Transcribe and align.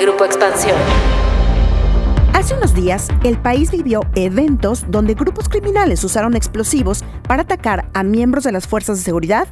Grupo 0.00 0.26
Expansión. 0.26 0.76
Hace 2.34 2.54
unos 2.54 2.74
días, 2.74 3.08
el 3.24 3.38
país 3.38 3.70
vivió 3.70 4.02
eventos 4.14 4.84
donde 4.88 5.14
grupos 5.14 5.48
criminales 5.48 6.04
usaron 6.04 6.36
explosivos 6.36 7.02
para 7.26 7.42
atacar 7.42 7.88
a 7.94 8.02
miembros 8.02 8.44
de 8.44 8.52
las 8.52 8.68
fuerzas 8.68 8.98
de 8.98 9.04
seguridad 9.04 9.48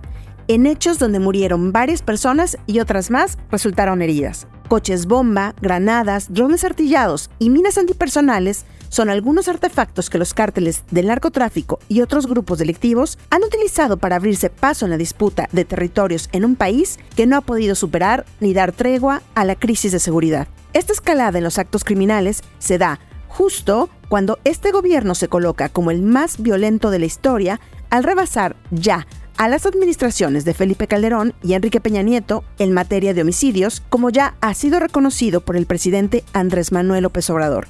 en 0.47 0.67
hechos 0.67 0.99
donde 0.99 1.19
murieron 1.19 1.73
varias 1.73 2.03
personas 2.03 2.59
y 2.67 2.81
otras 2.81 3.11
más 3.11 3.39
resultaron 3.51 4.03
heridas. 4.03 4.47
Coches 4.69 5.07
bomba, 5.07 5.55
granadas, 5.63 6.33
drones 6.33 6.63
artillados 6.65 7.31
y 7.39 7.49
minas 7.49 7.79
antipersonales 7.79 8.67
son 8.95 9.11
algunos 9.11 9.49
artefactos 9.49 10.09
que 10.09 10.19
los 10.19 10.35
cárteles 10.35 10.85
del 10.93 11.09
narcotráfico 11.09 11.81
y 11.89 12.01
otros 12.01 12.29
grupos 12.29 12.61
delictivos 12.61 13.19
han 13.29 13.43
utilizado 13.43 13.97
para 13.97 14.15
abrirse 14.15 14.51
paso 14.51 14.85
en 14.85 14.93
la 14.93 14.97
disputa 14.97 15.49
de 15.51 15.65
territorios 15.65 16.29
en 16.31 16.45
un 16.45 16.55
país 16.55 17.01
que 17.17 17.27
no 17.27 17.37
ha 17.37 17.41
podido 17.41 17.75
superar 17.75 18.25
ni 18.39 18.55
dar 18.55 18.71
tregua 18.71 19.23
a 19.35 19.45
la 19.45 19.57
crisis 19.57 19.91
de 19.91 19.99
seguridad. 19.99 20.47
Esta 20.75 20.93
escalada 20.93 21.39
en 21.39 21.43
los 21.43 21.59
actos 21.59 21.83
criminales 21.83 22.45
se 22.61 22.79
da 22.79 23.01
justo 23.27 23.91
cuando 24.09 24.39
este 24.45 24.71
gobierno 24.71 25.17
se 25.17 25.27
coloca 25.27 25.71
como 25.71 25.91
el 25.91 26.01
más 26.03 26.41
violento 26.41 26.93
de 26.93 27.01
la 27.01 27.07
historia 27.07 27.61
al 27.91 28.05
rebasar 28.05 28.55
ya 28.71 29.09
a 29.37 29.49
las 29.49 29.67
administraciones 29.67 30.45
de 30.45 30.55
Felipe 30.55 30.87
Calderón 30.87 31.35
y 31.43 31.55
Enrique 31.55 31.81
Peña 31.81 32.03
Nieto 32.03 32.45
en 32.61 32.73
materia 32.73 33.13
de 33.13 33.23
homicidios, 33.23 33.83
como 33.89 34.11
ya 34.11 34.37
ha 34.41 34.55
sido 34.55 34.79
reconocido 34.79 35.41
por 35.41 35.57
el 35.57 35.67
presidente 35.67 36.23
Andrés 36.33 36.71
Manuel 36.71 37.03
López 37.03 37.29
Obrador. 37.29 37.67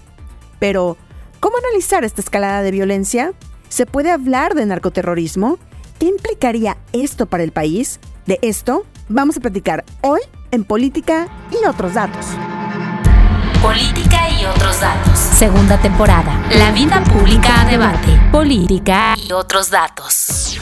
Pero, 0.59 0.99
¿cómo 1.45 1.59
analizar 1.59 2.05
esta 2.05 2.23
escalada 2.23 2.63
de 2.63 2.71
violencia? 2.71 3.35
¿Se 3.69 3.85
puede 3.85 4.11
hablar 4.11 4.55
de 4.55 4.65
narcoterrorismo? 4.65 5.59
¿Qué 5.99 6.07
implicaría 6.07 6.79
esto 6.95 7.27
para 7.27 7.43
el 7.43 7.53
país? 7.53 8.01
De 8.25 8.39
esto 8.41 8.87
vamos 9.11 9.37
a 9.37 9.41
platicar 9.41 9.85
hoy 10.01 10.21
en 10.53 10.65
Política 10.65 11.29
y 11.51 11.67
otros 11.67 11.93
datos. 11.93 12.25
Política 13.61 14.31
y 14.41 14.47
otros 14.47 14.81
datos. 14.81 15.19
Segunda 15.19 15.79
temporada. 15.83 16.43
La 16.57 16.73
vida 16.73 17.05
pública 17.05 17.61
a 17.61 17.65
debate. 17.67 18.19
Política 18.33 19.15
y 19.23 19.31
otros 19.33 19.69
datos. 19.69 20.59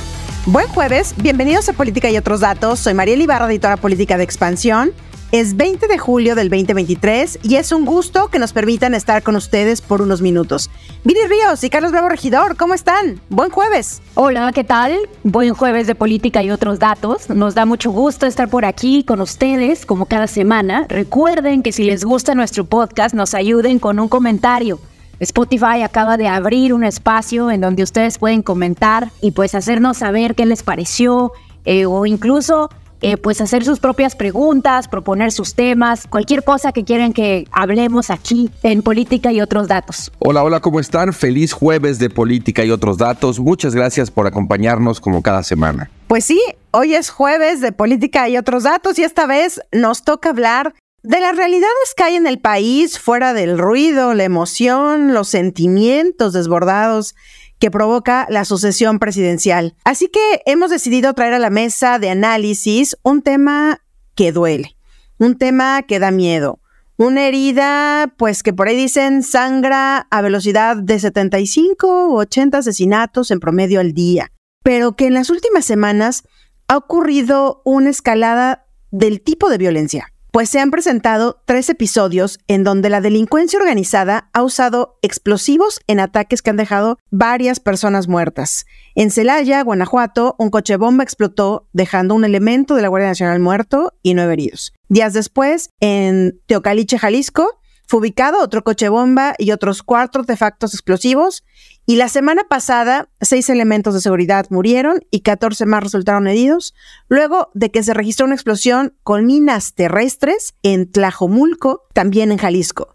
Buen 0.46 0.66
jueves, 0.66 1.14
bienvenidos 1.16 1.68
a 1.68 1.74
Política 1.74 2.10
y 2.10 2.16
otros 2.16 2.40
datos. 2.40 2.80
Soy 2.80 2.94
María 2.94 3.14
Ibarra, 3.14 3.46
editora 3.46 3.76
política 3.76 4.16
de 4.16 4.24
Expansión. 4.24 4.92
Es 5.32 5.56
20 5.56 5.88
de 5.88 5.96
julio 5.96 6.34
del 6.34 6.50
2023 6.50 7.38
y 7.42 7.56
es 7.56 7.72
un 7.72 7.86
gusto 7.86 8.28
que 8.28 8.38
nos 8.38 8.52
permitan 8.52 8.94
estar 8.94 9.22
con 9.22 9.34
ustedes 9.34 9.80
por 9.80 10.02
unos 10.02 10.20
minutos. 10.20 10.68
Viri 11.04 11.20
Ríos 11.26 11.64
y 11.64 11.70
Carlos 11.70 11.90
Bravo 11.90 12.10
Regidor, 12.10 12.54
¿cómo 12.58 12.74
están? 12.74 13.18
Buen 13.30 13.48
jueves. 13.48 14.02
Hola, 14.14 14.52
¿qué 14.52 14.62
tal? 14.62 14.94
Buen 15.24 15.54
jueves 15.54 15.86
de 15.86 15.94
política 15.94 16.42
y 16.42 16.50
otros 16.50 16.78
datos. 16.78 17.30
Nos 17.30 17.54
da 17.54 17.64
mucho 17.64 17.90
gusto 17.92 18.26
estar 18.26 18.50
por 18.50 18.66
aquí 18.66 19.04
con 19.04 19.22
ustedes 19.22 19.86
como 19.86 20.04
cada 20.04 20.26
semana. 20.26 20.84
Recuerden 20.90 21.62
que 21.62 21.72
si 21.72 21.84
les 21.84 22.04
gusta 22.04 22.34
nuestro 22.34 22.66
podcast, 22.66 23.14
nos 23.14 23.32
ayuden 23.32 23.78
con 23.78 23.98
un 24.00 24.08
comentario 24.08 24.80
Spotify 25.18 25.82
acaba 25.82 26.16
de 26.16 26.26
abrir 26.26 26.74
un 26.74 26.82
espacio 26.82 27.50
en 27.52 27.60
donde 27.60 27.84
ustedes 27.84 28.18
pueden 28.18 28.42
comentar 28.42 29.12
y 29.20 29.30
pues 29.30 29.54
hacernos 29.54 29.98
saber 29.98 30.34
qué 30.34 30.46
les 30.46 30.64
pareció 30.64 31.32
eh, 31.64 31.86
o 31.86 32.06
incluso 32.06 32.70
eh, 33.02 33.16
pues 33.16 33.40
hacer 33.40 33.64
sus 33.64 33.80
propias 33.80 34.16
preguntas, 34.16 34.88
proponer 34.88 35.32
sus 35.32 35.54
temas, 35.54 36.06
cualquier 36.08 36.44
cosa 36.44 36.72
que 36.72 36.84
quieran 36.84 37.12
que 37.12 37.46
hablemos 37.50 38.10
aquí 38.10 38.50
en 38.62 38.82
Política 38.82 39.32
y 39.32 39.40
otros 39.40 39.68
datos. 39.68 40.12
Hola, 40.20 40.42
hola, 40.42 40.60
¿cómo 40.60 40.80
están? 40.80 41.12
Feliz 41.12 41.52
jueves 41.52 41.98
de 41.98 42.10
Política 42.10 42.64
y 42.64 42.70
otros 42.70 42.98
datos. 42.98 43.40
Muchas 43.40 43.74
gracias 43.74 44.10
por 44.10 44.26
acompañarnos 44.26 45.00
como 45.00 45.20
cada 45.20 45.42
semana. 45.42 45.90
Pues 46.06 46.24
sí, 46.24 46.40
hoy 46.70 46.94
es 46.94 47.10
jueves 47.10 47.60
de 47.60 47.72
Política 47.72 48.28
y 48.28 48.36
otros 48.36 48.62
datos 48.62 48.98
y 48.98 49.04
esta 49.04 49.26
vez 49.26 49.60
nos 49.72 50.04
toca 50.04 50.30
hablar 50.30 50.74
de 51.02 51.18
las 51.18 51.36
realidades 51.36 51.94
que 51.96 52.04
hay 52.04 52.14
en 52.14 52.28
el 52.28 52.38
país, 52.38 52.98
fuera 52.98 53.34
del 53.34 53.58
ruido, 53.58 54.14
la 54.14 54.22
emoción, 54.22 55.12
los 55.12 55.28
sentimientos 55.28 56.32
desbordados 56.32 57.16
que 57.62 57.70
provoca 57.70 58.26
la 58.28 58.44
sucesión 58.44 58.98
presidencial. 58.98 59.76
Así 59.84 60.08
que 60.08 60.42
hemos 60.46 60.68
decidido 60.68 61.14
traer 61.14 61.34
a 61.34 61.38
la 61.38 61.48
mesa 61.48 62.00
de 62.00 62.10
análisis 62.10 62.96
un 63.04 63.22
tema 63.22 63.78
que 64.16 64.32
duele, 64.32 64.76
un 65.18 65.38
tema 65.38 65.82
que 65.82 66.00
da 66.00 66.10
miedo, 66.10 66.58
una 66.96 67.28
herida, 67.28 68.12
pues 68.18 68.42
que 68.42 68.52
por 68.52 68.66
ahí 68.66 68.74
dicen 68.74 69.22
sangra 69.22 70.08
a 70.10 70.22
velocidad 70.22 70.76
de 70.76 70.98
75 70.98 72.08
u 72.08 72.16
80 72.16 72.58
asesinatos 72.58 73.30
en 73.30 73.38
promedio 73.38 73.78
al 73.78 73.92
día, 73.92 74.32
pero 74.64 74.96
que 74.96 75.06
en 75.06 75.14
las 75.14 75.30
últimas 75.30 75.64
semanas 75.64 76.24
ha 76.66 76.76
ocurrido 76.76 77.62
una 77.64 77.90
escalada 77.90 78.66
del 78.90 79.20
tipo 79.20 79.48
de 79.48 79.58
violencia 79.58 80.11
pues 80.32 80.48
se 80.48 80.58
han 80.58 80.70
presentado 80.70 81.42
tres 81.44 81.68
episodios 81.68 82.40
en 82.48 82.64
donde 82.64 82.88
la 82.88 83.02
delincuencia 83.02 83.58
organizada 83.58 84.30
ha 84.32 84.42
usado 84.42 84.98
explosivos 85.02 85.80
en 85.86 86.00
ataques 86.00 86.40
que 86.40 86.48
han 86.48 86.56
dejado 86.56 86.98
varias 87.10 87.60
personas 87.60 88.08
muertas. 88.08 88.64
En 88.94 89.10
Celaya, 89.10 89.62
Guanajuato, 89.62 90.34
un 90.38 90.48
coche 90.48 90.76
bomba 90.76 91.04
explotó 91.04 91.68
dejando 91.74 92.14
un 92.14 92.24
elemento 92.24 92.74
de 92.74 92.82
la 92.82 92.88
Guardia 92.88 93.10
Nacional 93.10 93.40
muerto 93.40 93.92
y 94.02 94.14
nueve 94.14 94.32
heridos. 94.32 94.72
Días 94.88 95.12
después, 95.12 95.68
en 95.80 96.40
Teocaliche, 96.46 96.98
Jalisco, 96.98 97.60
fue 97.86 98.00
ubicado 98.00 98.42
otro 98.42 98.64
coche 98.64 98.88
bomba 98.88 99.34
y 99.38 99.50
otros 99.52 99.82
cuatro 99.82 100.22
artefactos 100.22 100.74
explosivos. 100.74 101.44
Y 101.84 101.96
la 101.96 102.08
semana 102.08 102.44
pasada, 102.48 103.08
seis 103.20 103.50
elementos 103.50 103.92
de 103.92 104.00
seguridad 104.00 104.46
murieron 104.50 105.00
y 105.10 105.20
14 105.20 105.66
más 105.66 105.82
resultaron 105.82 106.28
heridos, 106.28 106.74
luego 107.08 107.50
de 107.54 107.70
que 107.70 107.82
se 107.82 107.92
registró 107.92 108.26
una 108.26 108.36
explosión 108.36 108.96
con 109.02 109.26
minas 109.26 109.74
terrestres 109.74 110.54
en 110.62 110.90
Tlajomulco, 110.90 111.82
también 111.92 112.30
en 112.30 112.38
Jalisco. 112.38 112.94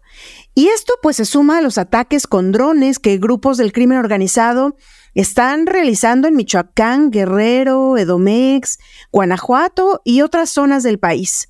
Y 0.54 0.68
esto 0.68 0.94
pues 1.02 1.16
se 1.16 1.26
suma 1.26 1.58
a 1.58 1.62
los 1.62 1.78
ataques 1.78 2.26
con 2.26 2.50
drones 2.50 2.98
que 2.98 3.18
grupos 3.18 3.58
del 3.58 3.72
crimen 3.72 3.98
organizado 3.98 4.76
están 5.14 5.66
realizando 5.66 6.28
en 6.28 6.36
Michoacán, 6.36 7.10
Guerrero, 7.10 7.96
Edomex, 7.98 8.78
Guanajuato 9.12 10.00
y 10.04 10.22
otras 10.22 10.50
zonas 10.50 10.82
del 10.82 10.98
país. 10.98 11.48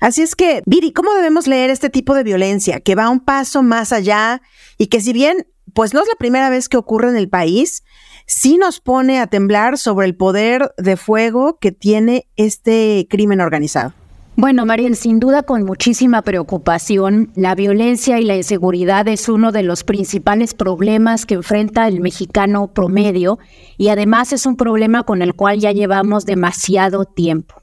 Así 0.00 0.22
es 0.22 0.36
que, 0.36 0.62
Viri, 0.66 0.92
¿cómo 0.92 1.12
debemos 1.12 1.46
leer 1.46 1.70
este 1.70 1.90
tipo 1.90 2.14
de 2.14 2.22
violencia 2.22 2.80
que 2.80 2.94
va 2.94 3.08
un 3.08 3.20
paso 3.20 3.62
más 3.62 3.92
allá 3.92 4.42
y 4.76 4.86
que 4.86 5.00
si 5.00 5.12
bien 5.12 5.46
pues 5.74 5.94
no 5.94 6.00
es 6.00 6.08
la 6.08 6.14
primera 6.18 6.50
vez 6.50 6.68
que 6.68 6.76
ocurre 6.76 7.08
en 7.08 7.16
el 7.16 7.28
país, 7.28 7.82
sí 8.26 8.58
nos 8.58 8.80
pone 8.80 9.20
a 9.20 9.26
temblar 9.26 9.78
sobre 9.78 10.06
el 10.06 10.16
poder 10.16 10.72
de 10.76 10.96
fuego 10.96 11.58
que 11.58 11.72
tiene 11.72 12.28
este 12.36 13.06
crimen 13.10 13.40
organizado? 13.40 13.92
Bueno, 14.36 14.64
Mariel, 14.64 14.94
sin 14.94 15.18
duda 15.18 15.42
con 15.42 15.64
muchísima 15.64 16.22
preocupación, 16.22 17.32
la 17.34 17.56
violencia 17.56 18.20
y 18.20 18.24
la 18.24 18.36
inseguridad 18.36 19.08
es 19.08 19.28
uno 19.28 19.50
de 19.50 19.64
los 19.64 19.82
principales 19.82 20.54
problemas 20.54 21.26
que 21.26 21.34
enfrenta 21.34 21.88
el 21.88 22.00
mexicano 22.00 22.68
promedio 22.72 23.40
y 23.78 23.88
además 23.88 24.32
es 24.32 24.46
un 24.46 24.56
problema 24.56 25.02
con 25.02 25.22
el 25.22 25.34
cual 25.34 25.58
ya 25.58 25.72
llevamos 25.72 26.24
demasiado 26.24 27.04
tiempo. 27.04 27.57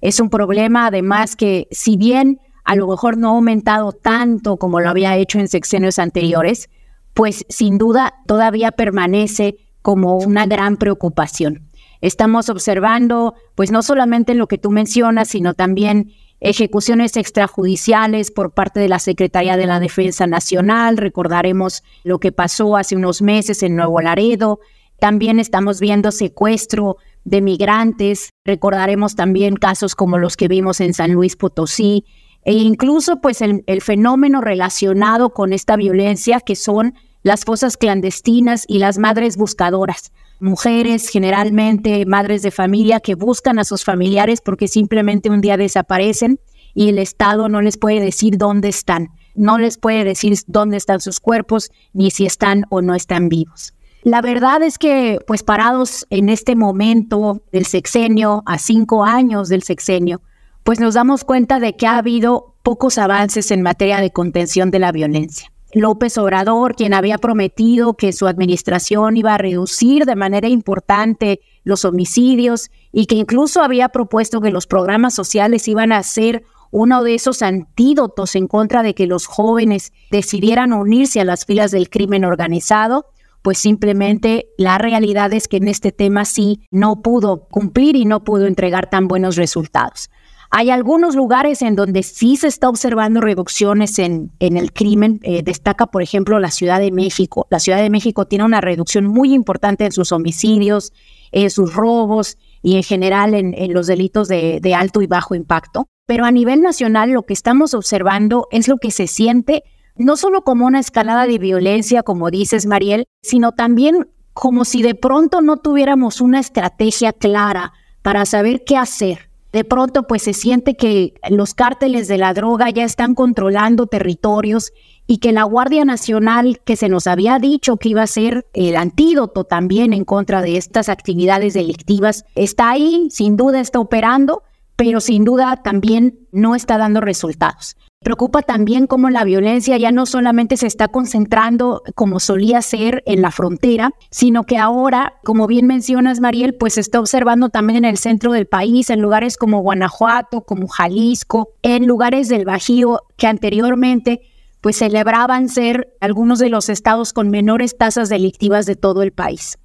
Es 0.00 0.20
un 0.20 0.30
problema 0.30 0.86
además 0.86 1.36
que 1.36 1.68
si 1.70 1.96
bien 1.96 2.40
a 2.64 2.76
lo 2.76 2.86
mejor 2.86 3.16
no 3.16 3.28
ha 3.28 3.32
aumentado 3.32 3.92
tanto 3.92 4.56
como 4.56 4.80
lo 4.80 4.88
había 4.88 5.16
hecho 5.16 5.38
en 5.38 5.48
sexenios 5.48 5.98
anteriores, 5.98 6.70
pues 7.14 7.44
sin 7.48 7.78
duda 7.78 8.14
todavía 8.26 8.72
permanece 8.72 9.56
como 9.82 10.18
una 10.18 10.46
gran 10.46 10.76
preocupación. 10.76 11.68
Estamos 12.00 12.48
observando, 12.48 13.34
pues 13.54 13.70
no 13.70 13.82
solamente 13.82 14.34
lo 14.34 14.46
que 14.46 14.58
tú 14.58 14.70
mencionas, 14.70 15.28
sino 15.28 15.54
también 15.54 16.12
ejecuciones 16.40 17.16
extrajudiciales 17.16 18.30
por 18.30 18.52
parte 18.52 18.80
de 18.80 18.88
la 18.88 18.98
Secretaría 18.98 19.58
de 19.58 19.66
la 19.66 19.80
Defensa 19.80 20.26
Nacional. 20.26 20.96
Recordaremos 20.96 21.82
lo 22.02 22.18
que 22.18 22.32
pasó 22.32 22.76
hace 22.76 22.96
unos 22.96 23.20
meses 23.20 23.62
en 23.62 23.76
Nuevo 23.76 24.00
Laredo. 24.00 24.60
También 24.98 25.38
estamos 25.38 25.80
viendo 25.80 26.10
secuestro 26.10 26.96
de 27.24 27.40
migrantes. 27.40 28.30
Recordaremos 28.44 29.14
también 29.14 29.56
casos 29.56 29.94
como 29.94 30.18
los 30.18 30.36
que 30.36 30.48
vimos 30.48 30.80
en 30.80 30.94
San 30.94 31.12
Luis 31.12 31.36
Potosí 31.36 32.04
e 32.44 32.54
incluso 32.54 33.20
pues 33.20 33.42
el, 33.42 33.64
el 33.66 33.82
fenómeno 33.82 34.40
relacionado 34.40 35.30
con 35.30 35.52
esta 35.52 35.76
violencia 35.76 36.40
que 36.40 36.56
son 36.56 36.94
las 37.22 37.44
fosas 37.44 37.76
clandestinas 37.76 38.64
y 38.66 38.78
las 38.78 38.98
madres 38.98 39.36
buscadoras. 39.36 40.12
Mujeres, 40.40 41.08
generalmente 41.10 42.06
madres 42.06 42.42
de 42.42 42.50
familia, 42.50 43.00
que 43.00 43.14
buscan 43.14 43.58
a 43.58 43.64
sus 43.64 43.84
familiares 43.84 44.40
porque 44.40 44.68
simplemente 44.68 45.28
un 45.28 45.42
día 45.42 45.58
desaparecen 45.58 46.40
y 46.74 46.88
el 46.88 46.98
Estado 46.98 47.48
no 47.48 47.60
les 47.60 47.76
puede 47.76 48.00
decir 48.00 48.38
dónde 48.38 48.68
están, 48.68 49.08
no 49.34 49.58
les 49.58 49.76
puede 49.76 50.04
decir 50.04 50.34
dónde 50.46 50.76
están 50.76 51.00
sus 51.00 51.20
cuerpos 51.20 51.70
ni 51.92 52.10
si 52.10 52.24
están 52.24 52.64
o 52.70 52.80
no 52.80 52.94
están 52.94 53.28
vivos. 53.28 53.74
La 54.02 54.22
verdad 54.22 54.62
es 54.62 54.78
que, 54.78 55.18
pues 55.26 55.42
parados 55.42 56.06
en 56.08 56.30
este 56.30 56.56
momento 56.56 57.42
del 57.52 57.66
sexenio, 57.66 58.42
a 58.46 58.58
cinco 58.58 59.04
años 59.04 59.48
del 59.48 59.62
sexenio, 59.62 60.22
pues 60.64 60.80
nos 60.80 60.94
damos 60.94 61.24
cuenta 61.24 61.60
de 61.60 61.76
que 61.76 61.86
ha 61.86 61.98
habido 61.98 62.54
pocos 62.62 62.96
avances 62.96 63.50
en 63.50 63.62
materia 63.62 64.00
de 64.00 64.10
contención 64.10 64.70
de 64.70 64.78
la 64.78 64.92
violencia. 64.92 65.52
López 65.72 66.18
Obrador, 66.18 66.74
quien 66.74 66.94
había 66.94 67.18
prometido 67.18 67.94
que 67.94 68.12
su 68.12 68.26
administración 68.26 69.16
iba 69.16 69.34
a 69.34 69.38
reducir 69.38 70.04
de 70.04 70.16
manera 70.16 70.48
importante 70.48 71.40
los 71.62 71.84
homicidios 71.84 72.70
y 72.92 73.06
que 73.06 73.14
incluso 73.14 73.62
había 73.62 73.90
propuesto 73.90 74.40
que 74.40 74.50
los 74.50 74.66
programas 74.66 75.14
sociales 75.14 75.68
iban 75.68 75.92
a 75.92 76.02
ser 76.02 76.42
uno 76.72 77.02
de 77.04 77.14
esos 77.14 77.42
antídotos 77.42 78.34
en 78.34 78.48
contra 78.48 78.82
de 78.82 78.94
que 78.94 79.06
los 79.06 79.26
jóvenes 79.26 79.92
decidieran 80.10 80.72
unirse 80.72 81.20
a 81.20 81.24
las 81.24 81.44
filas 81.44 81.70
del 81.70 81.90
crimen 81.90 82.24
organizado, 82.24 83.06
pues 83.42 83.58
simplemente 83.58 84.46
la 84.58 84.78
realidad 84.78 85.32
es 85.32 85.48
que 85.48 85.58
en 85.58 85.68
este 85.68 85.92
tema 85.92 86.24
sí 86.24 86.60
no 86.70 87.02
pudo 87.02 87.48
cumplir 87.48 87.96
y 87.96 88.04
no 88.04 88.24
pudo 88.24 88.46
entregar 88.46 88.90
tan 88.90 89.08
buenos 89.08 89.36
resultados. 89.36 90.10
Hay 90.52 90.70
algunos 90.70 91.14
lugares 91.14 91.62
en 91.62 91.76
donde 91.76 92.02
sí 92.02 92.36
se 92.36 92.48
está 92.48 92.68
observando 92.68 93.20
reducciones 93.20 94.00
en, 94.00 94.32
el 94.40 94.72
crimen. 94.72 95.20
Eh, 95.22 95.44
destaca, 95.44 95.86
por 95.86 96.02
ejemplo, 96.02 96.40
la 96.40 96.50
Ciudad 96.50 96.80
de 96.80 96.90
México. 96.90 97.46
La 97.50 97.60
Ciudad 97.60 97.80
de 97.80 97.88
México 97.88 98.26
tiene 98.26 98.44
una 98.44 98.60
reducción 98.60 99.06
muy 99.06 99.32
importante 99.32 99.84
en 99.84 99.92
sus 99.92 100.10
homicidios, 100.10 100.92
en 101.30 101.50
sus 101.50 101.72
robos 101.72 102.36
y 102.62 102.74
en 102.76 102.82
general 102.82 103.34
en, 103.34 103.72
los 103.72 103.86
delitos 103.86 104.26
de, 104.26 104.58
de 104.60 104.74
alto 104.74 105.02
y 105.02 105.06
bajo 105.06 105.36
impacto. 105.36 105.86
Pero 106.04 106.24
a 106.24 106.32
nivel 106.32 106.62
nacional 106.62 107.12
lo 107.12 107.22
que 107.22 107.32
estamos 107.32 107.72
observando 107.72 108.48
es 108.50 108.66
lo 108.66 108.78
que 108.78 108.90
se 108.90 109.06
siente 109.06 109.62
no 109.96 110.16
solo 110.16 110.42
como 110.42 110.66
una 110.66 110.80
escalada 110.80 111.26
de 111.26 111.38
violencia, 111.38 112.02
como 112.02 112.30
dices, 112.30 112.66
Mariel, 112.66 113.06
sino 113.22 113.52
también 113.52 114.08
como 114.32 114.64
si 114.64 114.82
de 114.82 114.94
pronto 114.94 115.40
no 115.40 115.56
tuviéramos 115.58 116.20
una 116.20 116.40
estrategia 116.40 117.12
clara 117.12 117.72
para 118.02 118.24
saber 118.24 118.64
qué 118.64 118.76
hacer 118.76 119.30
de 119.52 119.64
pronto 119.64 120.04
pues 120.04 120.22
se 120.22 120.32
siente 120.32 120.76
que 120.76 121.14
los 121.28 121.54
cárteles 121.54 122.08
de 122.08 122.18
la 122.18 122.34
droga 122.34 122.70
ya 122.70 122.84
están 122.84 123.14
controlando 123.14 123.86
territorios 123.86 124.72
y 125.06 125.18
que 125.18 125.32
la 125.32 125.42
Guardia 125.42 125.84
Nacional, 125.84 126.60
que 126.64 126.76
se 126.76 126.88
nos 126.88 127.08
había 127.08 127.38
dicho 127.38 127.76
que 127.76 127.88
iba 127.88 128.02
a 128.02 128.06
ser 128.06 128.46
el 128.52 128.76
antídoto 128.76 129.44
también 129.44 129.92
en 129.92 130.04
contra 130.04 130.40
de 130.40 130.56
estas 130.56 130.88
actividades 130.88 131.54
delictivas, 131.54 132.24
está 132.36 132.70
ahí, 132.70 133.08
sin 133.10 133.36
duda 133.36 133.60
está 133.60 133.80
operando, 133.80 134.44
pero 134.76 135.00
sin 135.00 135.24
duda 135.24 135.56
también 135.64 136.20
no 136.30 136.54
está 136.54 136.78
dando 136.78 137.00
resultados. 137.00 137.76
Preocupa 138.02 138.40
también 138.40 138.86
cómo 138.86 139.10
la 139.10 139.24
violencia 139.24 139.76
ya 139.76 139.92
no 139.92 140.06
solamente 140.06 140.56
se 140.56 140.66
está 140.66 140.88
concentrando 140.88 141.82
como 141.94 142.18
solía 142.18 142.62
ser 142.62 143.02
en 143.04 143.20
la 143.20 143.30
frontera, 143.30 143.90
sino 144.10 144.44
que 144.44 144.56
ahora, 144.56 145.20
como 145.22 145.46
bien 145.46 145.66
mencionas, 145.66 146.18
Mariel, 146.18 146.54
pues 146.54 146.74
se 146.74 146.80
está 146.80 146.98
observando 146.98 147.50
también 147.50 147.76
en 147.76 147.84
el 147.84 147.98
centro 147.98 148.32
del 148.32 148.46
país, 148.46 148.88
en 148.88 149.02
lugares 149.02 149.36
como 149.36 149.60
Guanajuato, 149.60 150.40
como 150.46 150.66
Jalisco, 150.66 151.50
en 151.60 151.86
lugares 151.86 152.30
del 152.30 152.46
Bajío 152.46 153.00
que 153.18 153.26
anteriormente 153.26 154.22
pues 154.62 154.78
celebraban 154.78 155.50
ser 155.50 155.92
algunos 156.00 156.38
de 156.38 156.48
los 156.48 156.70
estados 156.70 157.12
con 157.12 157.28
menores 157.28 157.76
tasas 157.76 158.08
delictivas 158.08 158.64
de 158.64 158.76
todo 158.76 159.02
el 159.02 159.12
país. 159.12 159.58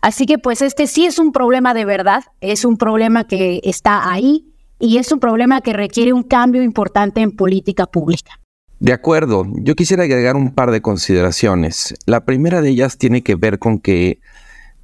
Así 0.00 0.24
que 0.24 0.38
pues 0.38 0.62
este 0.62 0.86
sí 0.86 1.04
es 1.04 1.18
un 1.18 1.32
problema 1.32 1.74
de 1.74 1.84
verdad, 1.84 2.24
es 2.40 2.64
un 2.64 2.78
problema 2.78 3.24
que 3.24 3.60
está 3.62 4.10
ahí, 4.10 4.53
y 4.84 4.98
es 4.98 5.10
un 5.12 5.18
problema 5.18 5.62
que 5.62 5.72
requiere 5.72 6.12
un 6.12 6.22
cambio 6.22 6.62
importante 6.62 7.22
en 7.22 7.30
política 7.30 7.86
pública. 7.86 8.38
De 8.80 8.92
acuerdo, 8.92 9.46
yo 9.54 9.74
quisiera 9.76 10.02
agregar 10.02 10.36
un 10.36 10.54
par 10.54 10.70
de 10.72 10.82
consideraciones. 10.82 11.94
La 12.04 12.26
primera 12.26 12.60
de 12.60 12.68
ellas 12.68 12.98
tiene 12.98 13.22
que 13.22 13.34
ver 13.34 13.58
con 13.58 13.78
que 13.78 14.20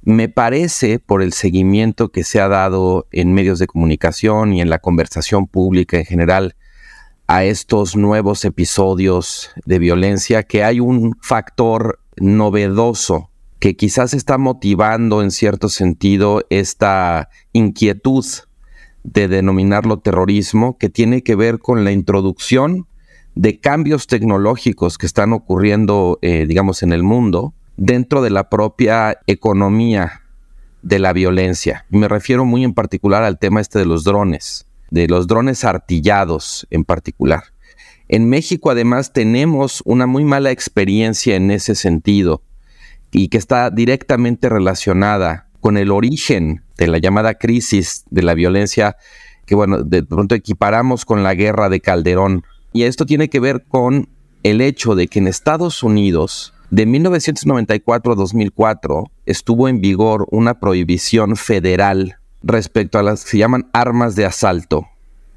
me 0.01 0.27
parece, 0.27 0.97
por 0.97 1.21
el 1.21 1.33
seguimiento 1.33 2.09
que 2.09 2.23
se 2.23 2.41
ha 2.41 2.47
dado 2.47 3.07
en 3.11 3.33
medios 3.33 3.59
de 3.59 3.67
comunicación 3.67 4.53
y 4.53 4.61
en 4.61 4.71
la 4.71 4.79
conversación 4.79 5.45
pública 5.45 5.99
en 5.99 6.05
general, 6.05 6.55
a 7.27 7.43
estos 7.43 7.95
nuevos 7.95 8.43
episodios 8.43 9.51
de 9.65 9.77
violencia, 9.77 10.41
que 10.41 10.63
hay 10.63 10.79
un 10.79 11.15
factor 11.21 11.99
novedoso 12.17 13.29
que 13.59 13.75
quizás 13.75 14.15
está 14.15 14.39
motivando 14.39 15.21
en 15.21 15.29
cierto 15.29 15.69
sentido 15.69 16.43
esta 16.49 17.29
inquietud 17.53 18.25
de 19.03 19.27
denominarlo 19.27 19.99
terrorismo, 19.99 20.77
que 20.77 20.89
tiene 20.89 21.23
que 21.23 21.35
ver 21.35 21.59
con 21.59 21.83
la 21.83 21.91
introducción 21.91 22.87
de 23.35 23.59
cambios 23.59 24.07
tecnológicos 24.07 24.97
que 24.97 25.05
están 25.05 25.33
ocurriendo, 25.33 26.19
eh, 26.21 26.45
digamos, 26.47 26.83
en 26.83 26.91
el 26.91 27.03
mundo, 27.03 27.53
dentro 27.77 28.21
de 28.21 28.29
la 28.29 28.49
propia 28.49 29.17
economía 29.27 30.21
de 30.81 30.99
la 30.99 31.13
violencia. 31.13 31.85
Me 31.89 32.07
refiero 32.07 32.45
muy 32.45 32.63
en 32.63 32.73
particular 32.73 33.23
al 33.23 33.39
tema 33.39 33.61
este 33.61 33.79
de 33.79 33.85
los 33.85 34.03
drones, 34.03 34.65
de 34.89 35.07
los 35.07 35.27
drones 35.27 35.63
artillados 35.63 36.67
en 36.69 36.83
particular. 36.83 37.43
En 38.07 38.27
México 38.27 38.69
además 38.69 39.13
tenemos 39.13 39.81
una 39.85 40.05
muy 40.05 40.25
mala 40.25 40.51
experiencia 40.51 41.35
en 41.35 41.49
ese 41.49 41.75
sentido 41.75 42.41
y 43.11 43.29
que 43.29 43.37
está 43.37 43.69
directamente 43.69 44.49
relacionada 44.49 45.47
con 45.61 45.77
el 45.77 45.91
origen 45.91 46.63
de 46.85 46.87
la 46.87 46.97
llamada 46.97 47.35
crisis 47.35 48.05
de 48.09 48.23
la 48.23 48.33
violencia 48.33 48.97
que, 49.45 49.53
bueno, 49.53 49.83
de 49.83 50.03
pronto 50.03 50.33
equiparamos 50.33 51.05
con 51.05 51.21
la 51.21 51.35
guerra 51.35 51.69
de 51.69 51.79
Calderón. 51.79 52.43
Y 52.73 52.83
esto 52.83 53.05
tiene 53.05 53.29
que 53.29 53.39
ver 53.39 53.65
con 53.67 54.09
el 54.43 54.61
hecho 54.61 54.95
de 54.95 55.07
que 55.07 55.19
en 55.19 55.27
Estados 55.27 55.83
Unidos, 55.83 56.53
de 56.71 56.87
1994 56.87 58.13
a 58.13 58.15
2004, 58.15 59.11
estuvo 59.27 59.67
en 59.67 59.79
vigor 59.81 60.25
una 60.31 60.59
prohibición 60.59 61.35
federal 61.35 62.17
respecto 62.41 62.97
a 62.97 63.03
las 63.03 63.23
que 63.23 63.31
se 63.31 63.37
llaman 63.37 63.69
armas 63.73 64.15
de 64.15 64.25
asalto, 64.25 64.87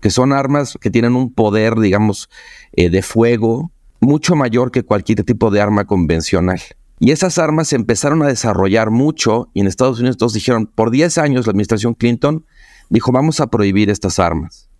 que 0.00 0.08
son 0.08 0.32
armas 0.32 0.78
que 0.80 0.90
tienen 0.90 1.14
un 1.14 1.32
poder, 1.32 1.78
digamos, 1.78 2.30
eh, 2.72 2.88
de 2.88 3.02
fuego 3.02 3.70
mucho 4.00 4.34
mayor 4.36 4.70
que 4.70 4.82
cualquier 4.82 5.24
tipo 5.24 5.50
de 5.50 5.60
arma 5.60 5.84
convencional. 5.84 6.60
Y 7.04 7.10
esas 7.10 7.36
armas 7.36 7.68
se 7.68 7.76
empezaron 7.76 8.22
a 8.22 8.28
desarrollar 8.28 8.90
mucho 8.90 9.50
y 9.52 9.60
en 9.60 9.66
Estados 9.66 10.00
Unidos 10.00 10.16
todos 10.16 10.32
dijeron, 10.32 10.64
por 10.74 10.90
10 10.90 11.18
años 11.18 11.46
la 11.46 11.50
administración 11.50 11.92
Clinton 11.92 12.46
dijo, 12.88 13.12
vamos 13.12 13.40
a 13.40 13.48
prohibir 13.48 13.90
estas 13.90 14.18
armas. 14.18 14.70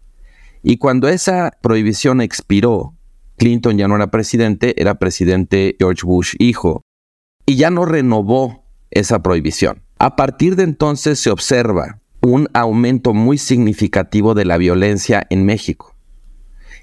Y 0.63 0.79
cuando 0.79 1.07
esa 1.09 1.53
prohibición 1.61 2.23
expiró, 2.23 2.95
Clinton 3.37 3.77
ya 3.77 3.89
no 3.89 3.97
era 3.97 4.11
presidente, 4.11 4.81
era 4.81 4.95
presidente 4.95 5.77
George 5.79 6.07
Bush 6.07 6.35
hijo, 6.39 6.81
y 7.45 7.57
ya 7.57 7.69
no 7.69 7.85
renovó 7.85 8.65
esa 8.91 9.23
prohibición. 9.23 9.83
A 9.99 10.17
partir 10.17 10.57
de 10.57 10.63
entonces 10.63 11.19
se 11.19 11.29
observa 11.29 12.01
un 12.23 12.49
aumento 12.55 13.13
muy 13.13 13.37
significativo 13.37 14.33
de 14.33 14.47
la 14.47 14.57
violencia 14.57 15.27
en 15.29 15.45
México. 15.45 15.95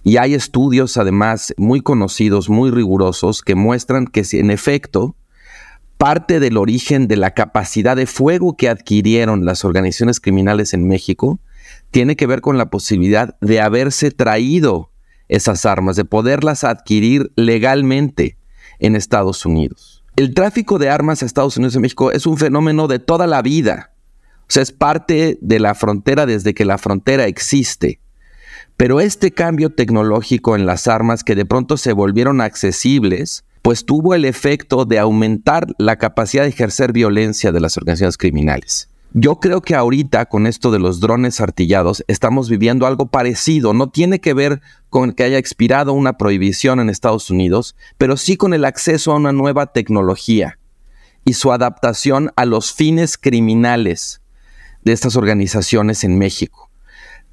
Y 0.04 0.18
hay 0.18 0.36
estudios 0.36 0.98
además 0.98 1.52
muy 1.58 1.82
conocidos, 1.82 2.48
muy 2.48 2.70
rigurosos, 2.70 3.42
que 3.42 3.56
muestran 3.56 4.06
que 4.06 4.24
si 4.24 4.38
en 4.38 4.52
efecto 4.52 5.16
parte 6.02 6.40
del 6.40 6.58
origen 6.58 7.08
de 7.08 7.16
la 7.16 7.36
capacidad 7.36 7.96
de 7.96 8.08
fuego 8.08 8.58
que 8.58 8.70
adquirieron 8.70 9.46
las 9.46 9.64
organizaciones 9.64 10.20
criminales 10.20 10.74
en 10.74 10.88
México 10.88 11.40
tiene 11.92 12.16
que 12.16 12.26
ver 12.26 12.42
con 12.42 12.58
la 12.58 12.72
posibilidad 12.72 13.38
de 13.40 13.62
haberse 13.62 14.10
traído 14.10 14.90
esas 15.28 15.64
armas, 15.64 15.96
de 15.96 16.04
poderlas 16.04 16.64
adquirir 16.64 17.32
legalmente 17.36 18.36
en 18.80 18.96
Estados 18.96 19.46
Unidos. 19.46 20.04
El 20.16 20.34
tráfico 20.34 20.80
de 20.80 20.90
armas 20.90 21.22
a 21.22 21.28
Estados 21.28 21.58
Unidos 21.58 21.76
y 21.76 21.80
México 21.80 22.12
es 22.12 22.26
un 22.26 22.40
fenómeno 22.40 22.88
de 22.88 22.98
toda 22.98 23.28
la 23.28 23.44
vida. 23.44 23.92
O 24.40 24.46
sea, 24.48 24.64
es 24.64 24.72
parte 24.72 25.38
de 25.40 25.60
la 25.60 25.76
frontera 25.76 26.26
desde 26.26 26.56
que 26.56 26.66
la 26.66 26.80
frontera 26.80 27.28
existe. 27.28 28.00
Pero 28.76 29.02
este 29.02 29.30
cambio 29.34 29.70
tecnológico 29.70 30.56
en 30.56 30.66
las 30.66 30.88
armas 30.88 31.24
que 31.24 31.36
de 31.36 31.46
pronto 31.46 31.78
se 31.78 31.94
volvieron 31.94 32.42
accesibles, 32.42 33.46
pues 33.62 33.86
tuvo 33.86 34.16
el 34.16 34.26
efecto 34.26 34.86
de 34.86 35.00
aumentar 35.00 35.68
la 35.78 35.98
capacidad 35.98 36.44
de 36.44 36.50
ejercer 36.50 36.94
violencia 36.94 37.52
de 37.52 37.60
las 37.60 37.78
organizaciones 37.78 38.18
criminales. 38.18 38.90
Yo 39.14 39.42
creo 39.42 39.62
que 39.62 39.76
ahorita 39.76 40.26
con 40.28 40.48
esto 40.48 40.72
de 40.72 40.80
los 40.80 41.02
drones 41.02 41.42
artillados 41.42 42.04
estamos 42.08 42.50
viviendo 42.50 42.88
algo 42.88 43.08
parecido. 43.08 43.74
No 43.74 43.90
tiene 43.90 44.22
que 44.22 44.34
ver 44.34 44.62
con 44.90 45.12
que 45.12 45.24
haya 45.24 45.38
expirado 45.38 45.92
una 45.92 46.18
prohibición 46.18 46.80
en 46.80 46.90
Estados 46.90 47.30
Unidos, 47.30 47.76
pero 47.98 48.16
sí 48.16 48.38
con 48.38 48.54
el 48.54 48.64
acceso 48.64 49.12
a 49.12 49.16
una 49.16 49.34
nueva 49.34 49.74
tecnología 49.74 50.60
y 51.26 51.34
su 51.34 51.52
adaptación 51.52 52.32
a 52.38 52.46
los 52.46 52.72
fines 52.72 53.18
criminales 53.18 54.22
de 54.84 54.94
estas 54.94 55.18
organizaciones 55.18 56.06
en 56.06 56.18
México. 56.18 56.70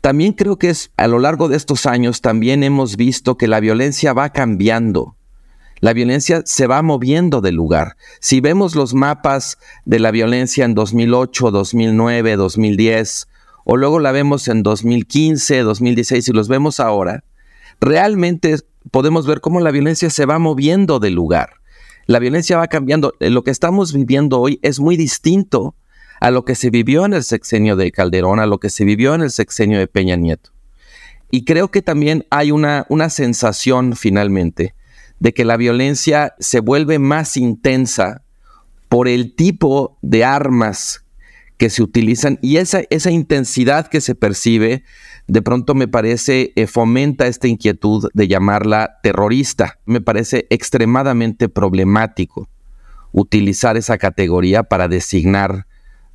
También 0.00 0.32
creo 0.32 0.58
que 0.58 0.72
a 0.96 1.06
lo 1.06 1.20
largo 1.20 1.48
de 1.48 1.56
estos 1.56 1.86
años 1.86 2.20
también 2.20 2.64
hemos 2.64 2.96
visto 2.96 3.36
que 3.36 3.46
la 3.46 3.60
violencia 3.60 4.12
va 4.12 4.30
cambiando 4.30 5.16
la 5.80 5.92
violencia 5.92 6.42
se 6.44 6.66
va 6.66 6.82
moviendo 6.82 7.40
del 7.40 7.54
lugar. 7.54 7.96
Si 8.20 8.40
vemos 8.40 8.74
los 8.74 8.94
mapas 8.94 9.58
de 9.84 9.98
la 9.98 10.10
violencia 10.10 10.64
en 10.64 10.74
2008, 10.74 11.50
2009, 11.50 12.36
2010, 12.36 13.28
o 13.64 13.76
luego 13.76 14.00
la 14.00 14.12
vemos 14.12 14.48
en 14.48 14.62
2015, 14.62 15.60
2016 15.60 16.28
y 16.28 16.32
los 16.32 16.48
vemos 16.48 16.80
ahora, 16.80 17.24
realmente 17.80 18.56
podemos 18.90 19.26
ver 19.26 19.40
cómo 19.40 19.60
la 19.60 19.70
violencia 19.70 20.10
se 20.10 20.26
va 20.26 20.38
moviendo 20.38 20.98
del 20.98 21.14
lugar. 21.14 21.54
La 22.06 22.18
violencia 22.18 22.56
va 22.56 22.68
cambiando. 22.68 23.12
Lo 23.20 23.44
que 23.44 23.50
estamos 23.50 23.92
viviendo 23.92 24.40
hoy 24.40 24.58
es 24.62 24.80
muy 24.80 24.96
distinto 24.96 25.76
a 26.20 26.30
lo 26.30 26.44
que 26.44 26.54
se 26.54 26.70
vivió 26.70 27.04
en 27.04 27.12
el 27.12 27.22
sexenio 27.22 27.76
de 27.76 27.92
Calderón, 27.92 28.40
a 28.40 28.46
lo 28.46 28.58
que 28.58 28.70
se 28.70 28.84
vivió 28.84 29.14
en 29.14 29.20
el 29.20 29.30
sexenio 29.30 29.78
de 29.78 29.86
Peña 29.86 30.16
Nieto. 30.16 30.50
Y 31.30 31.44
creo 31.44 31.68
que 31.68 31.82
también 31.82 32.26
hay 32.30 32.50
una, 32.50 32.86
una 32.88 33.10
sensación 33.10 33.94
finalmente 33.94 34.74
de 35.20 35.32
que 35.32 35.44
la 35.44 35.56
violencia 35.56 36.34
se 36.38 36.60
vuelve 36.60 36.98
más 36.98 37.36
intensa 37.36 38.22
por 38.88 39.08
el 39.08 39.34
tipo 39.34 39.98
de 40.02 40.24
armas 40.24 41.04
que 41.56 41.70
se 41.70 41.82
utilizan 41.82 42.38
y 42.40 42.56
esa, 42.56 42.82
esa 42.90 43.10
intensidad 43.10 43.88
que 43.88 44.00
se 44.00 44.14
percibe 44.14 44.84
de 45.28 45.42
pronto 45.42 45.74
me 45.74 45.86
parece 45.86 46.52
eh, 46.56 46.66
fomenta 46.66 47.26
esta 47.26 47.48
inquietud 47.48 48.08
de 48.14 48.28
llamarla 48.28 48.98
terrorista. 49.02 49.78
Me 49.84 50.00
parece 50.00 50.46
extremadamente 50.48 51.50
problemático 51.50 52.48
utilizar 53.12 53.76
esa 53.76 53.98
categoría 53.98 54.62
para 54.62 54.88
designar 54.88 55.66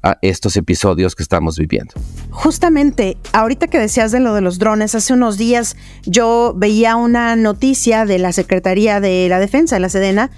a 0.03 0.17
estos 0.21 0.57
episodios 0.57 1.15
que 1.15 1.23
estamos 1.23 1.57
viviendo. 1.57 1.93
Justamente, 2.29 3.17
ahorita 3.31 3.67
que 3.67 3.79
decías 3.79 4.11
de 4.11 4.19
lo 4.19 4.33
de 4.33 4.41
los 4.41 4.59
drones, 4.59 4.93
hace 4.95 5.13
unos 5.13 5.37
días 5.37 5.77
yo 6.05 6.53
veía 6.55 6.97
una 6.97 7.35
noticia 7.37 8.05
de 8.05 8.19
la 8.19 8.33
Secretaría 8.33 8.99
de 8.99 9.27
la 9.29 9.39
Defensa, 9.39 9.77
de 9.77 9.79
la 9.79 9.89
Sedena, 9.89 10.29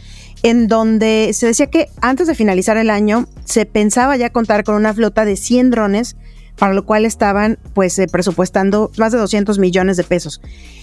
en 0.44 0.68
donde 0.68 1.32
se 1.34 1.48
decía 1.48 1.68
que 1.68 1.90
antes 2.02 2.28
de 2.28 2.36
finalizar 2.36 2.78
el 2.78 2.92
año 2.92 3.28
se 3.46 3.66
pensaba 3.66 4.16
ya 4.16 4.30
contar 4.30 4.64
con 4.64 4.76
una 4.76 4.94
flota 4.94 5.26
de 5.26 5.36
100 5.36 5.72
drones, 5.72 6.16
para 6.58 6.74
lo 6.74 6.86
cual 6.86 7.04
estaban 7.04 7.58
pues 7.74 7.98
eh, 7.98 8.08
presupuestando 8.08 8.92
más 8.98 9.12
de 9.12 9.18
200 9.18 9.58
millones 9.58 9.98
de 9.98 10.04
pesos. 10.04 10.42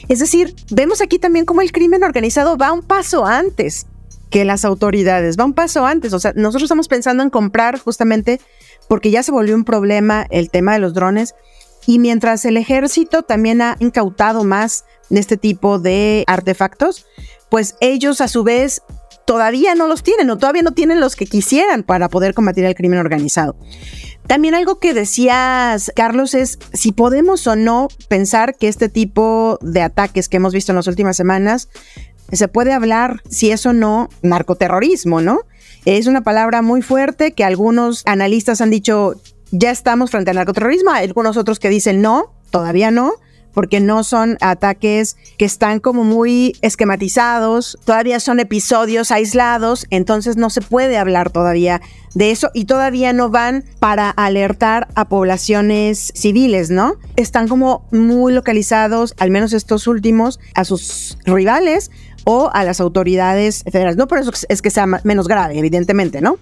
Es 0.08 0.18
decir, 0.18 0.56
vemos 0.70 1.00
aquí 1.00 1.20
también 1.20 1.44
cómo 1.44 1.60
el 1.60 1.70
crimen 1.70 2.02
organizado 2.02 2.56
va 2.58 2.72
un 2.72 2.82
paso 2.82 3.24
antes 3.24 3.86
que 4.32 4.44
las 4.44 4.64
autoridades, 4.64 5.38
va 5.38 5.44
un 5.44 5.52
paso 5.52 5.86
antes. 5.86 6.12
O 6.12 6.18
sea, 6.18 6.32
nosotros 6.34 6.64
estamos 6.64 6.88
pensando 6.88 7.22
en 7.22 7.30
comprar 7.30 7.78
justamente 7.78 8.40
porque 8.88 9.10
ya 9.10 9.22
se 9.22 9.32
volvió 9.32 9.54
un 9.54 9.64
problema 9.64 10.26
el 10.30 10.50
tema 10.50 10.72
de 10.72 10.78
los 10.78 10.94
drones. 10.94 11.34
Y 11.86 11.98
mientras 11.98 12.44
el 12.44 12.56
ejército 12.56 13.22
también 13.22 13.60
ha 13.60 13.76
incautado 13.80 14.44
más 14.44 14.84
de 15.10 15.20
este 15.20 15.36
tipo 15.36 15.78
de 15.78 16.24
artefactos, 16.26 17.06
pues 17.48 17.76
ellos 17.80 18.20
a 18.20 18.28
su 18.28 18.44
vez 18.44 18.82
todavía 19.26 19.74
no 19.74 19.86
los 19.86 20.02
tienen 20.02 20.30
o 20.30 20.38
todavía 20.38 20.62
no 20.62 20.72
tienen 20.72 21.00
los 21.00 21.16
que 21.16 21.26
quisieran 21.26 21.82
para 21.82 22.08
poder 22.08 22.34
combatir 22.34 22.64
el 22.64 22.74
crimen 22.74 22.98
organizado. 22.98 23.56
También 24.26 24.54
algo 24.54 24.78
que 24.78 24.94
decías, 24.94 25.90
Carlos, 25.96 26.34
es 26.34 26.58
si 26.72 26.92
podemos 26.92 27.46
o 27.46 27.56
no 27.56 27.88
pensar 28.08 28.54
que 28.56 28.68
este 28.68 28.88
tipo 28.88 29.58
de 29.60 29.82
ataques 29.82 30.28
que 30.28 30.36
hemos 30.36 30.54
visto 30.54 30.72
en 30.72 30.76
las 30.76 30.86
últimas 30.86 31.16
semanas, 31.16 31.68
se 32.30 32.48
puede 32.48 32.72
hablar, 32.72 33.22
si 33.28 33.50
eso 33.50 33.72
no, 33.72 34.08
narcoterrorismo, 34.22 35.20
¿no? 35.20 35.40
Es 35.84 36.06
una 36.06 36.20
palabra 36.20 36.62
muy 36.62 36.80
fuerte 36.80 37.32
que 37.32 37.42
algunos 37.42 38.02
analistas 38.06 38.60
han 38.60 38.70
dicho, 38.70 39.14
ya 39.50 39.72
estamos 39.72 40.12
frente 40.12 40.30
al 40.30 40.36
narcoterrorismo, 40.36 40.92
algunos 40.92 41.36
otros 41.36 41.58
que 41.58 41.70
dicen 41.70 42.00
no, 42.00 42.32
todavía 42.50 42.92
no, 42.92 43.14
porque 43.52 43.80
no 43.80 44.04
son 44.04 44.38
ataques 44.40 45.16
que 45.38 45.44
están 45.44 45.80
como 45.80 46.04
muy 46.04 46.56
esquematizados, 46.62 47.78
todavía 47.84 48.20
son 48.20 48.38
episodios 48.38 49.10
aislados, 49.10 49.86
entonces 49.90 50.36
no 50.36 50.50
se 50.50 50.60
puede 50.60 50.98
hablar 50.98 51.30
todavía 51.30 51.80
de 52.14 52.30
eso 52.30 52.50
y 52.54 52.66
todavía 52.66 53.12
no 53.12 53.30
van 53.30 53.64
para 53.80 54.10
alertar 54.10 54.86
a 54.94 55.08
poblaciones 55.08 56.12
civiles, 56.14 56.70
¿no? 56.70 56.94
Están 57.16 57.48
como 57.48 57.88
muy 57.90 58.32
localizados, 58.32 59.14
al 59.18 59.30
menos 59.30 59.52
estos 59.52 59.86
últimos, 59.88 60.38
a 60.54 60.64
sus 60.64 61.18
rivales 61.24 61.90
o 62.24 62.50
a 62.52 62.64
las 62.64 62.80
autoridades 62.80 63.64
federales. 63.64 63.96
No 63.96 64.08
por 64.08 64.18
eso 64.18 64.30
es 64.48 64.62
que 64.62 64.70
sea 64.70 64.86
menos 64.86 65.28
grave, 65.28 65.58
evidentemente, 65.58 66.20
¿no? 66.20 66.38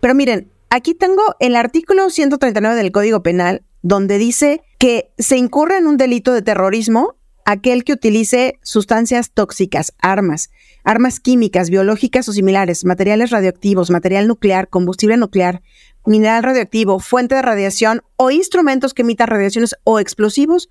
Pero 0.00 0.14
miren, 0.14 0.50
aquí 0.70 0.94
tengo 0.94 1.22
el 1.40 1.56
artículo 1.56 2.10
139 2.10 2.76
del 2.76 2.92
Código 2.92 3.22
Penal, 3.22 3.62
donde 3.82 4.18
dice 4.18 4.62
que 4.78 5.10
se 5.18 5.36
incurre 5.36 5.78
en 5.78 5.86
un 5.86 5.96
delito 5.96 6.32
de 6.32 6.42
terrorismo 6.42 7.16
aquel 7.44 7.82
que 7.82 7.94
utilice 7.94 8.58
sustancias 8.62 9.30
tóxicas, 9.32 9.94
armas, 10.00 10.50
armas 10.84 11.18
químicas, 11.18 11.70
biológicas 11.70 12.28
o 12.28 12.32
similares, 12.32 12.84
materiales 12.84 13.30
radioactivos, 13.30 13.90
material 13.90 14.28
nuclear, 14.28 14.68
combustible 14.68 15.16
nuclear, 15.16 15.62
mineral 16.04 16.42
radioactivo, 16.42 16.98
fuente 17.00 17.34
de 17.34 17.42
radiación 17.42 18.02
o 18.16 18.30
instrumentos 18.30 18.92
que 18.92 19.00
emitan 19.00 19.28
radiaciones 19.28 19.76
o 19.84 19.98
explosivos 19.98 20.68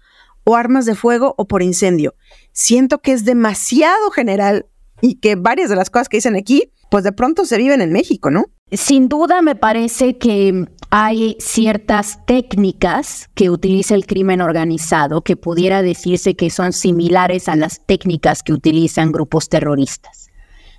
o 0.49 0.55
armas 0.55 0.85
de 0.85 0.95
fuego 0.95 1.35
o 1.37 1.45
por 1.45 1.61
incendio. 1.61 2.15
Siento 2.53 2.99
que 2.99 3.11
es 3.11 3.25
demasiado 3.25 4.11
general 4.11 4.65
y 5.01 5.15
que 5.15 5.35
varias 5.35 5.69
de 5.69 5.75
las 5.75 5.89
cosas 5.89 6.07
que 6.07 6.17
dicen 6.17 6.37
aquí, 6.37 6.71
pues 6.89 7.03
de 7.03 7.11
pronto 7.11 7.43
se 7.43 7.57
viven 7.57 7.81
en 7.81 7.91
México, 7.91 8.31
¿no? 8.31 8.45
Sin 8.71 9.09
duda 9.09 9.41
me 9.41 9.55
parece 9.55 10.17
que 10.17 10.69
hay 10.89 11.35
ciertas 11.41 12.25
técnicas 12.25 13.29
que 13.35 13.49
utiliza 13.49 13.93
el 13.93 14.05
crimen 14.05 14.39
organizado 14.39 15.21
que 15.21 15.35
pudiera 15.35 15.81
decirse 15.81 16.37
que 16.37 16.49
son 16.49 16.71
similares 16.71 17.49
a 17.49 17.57
las 17.57 17.85
técnicas 17.85 18.41
que 18.41 18.53
utilizan 18.53 19.11
grupos 19.11 19.49
terroristas. 19.49 20.29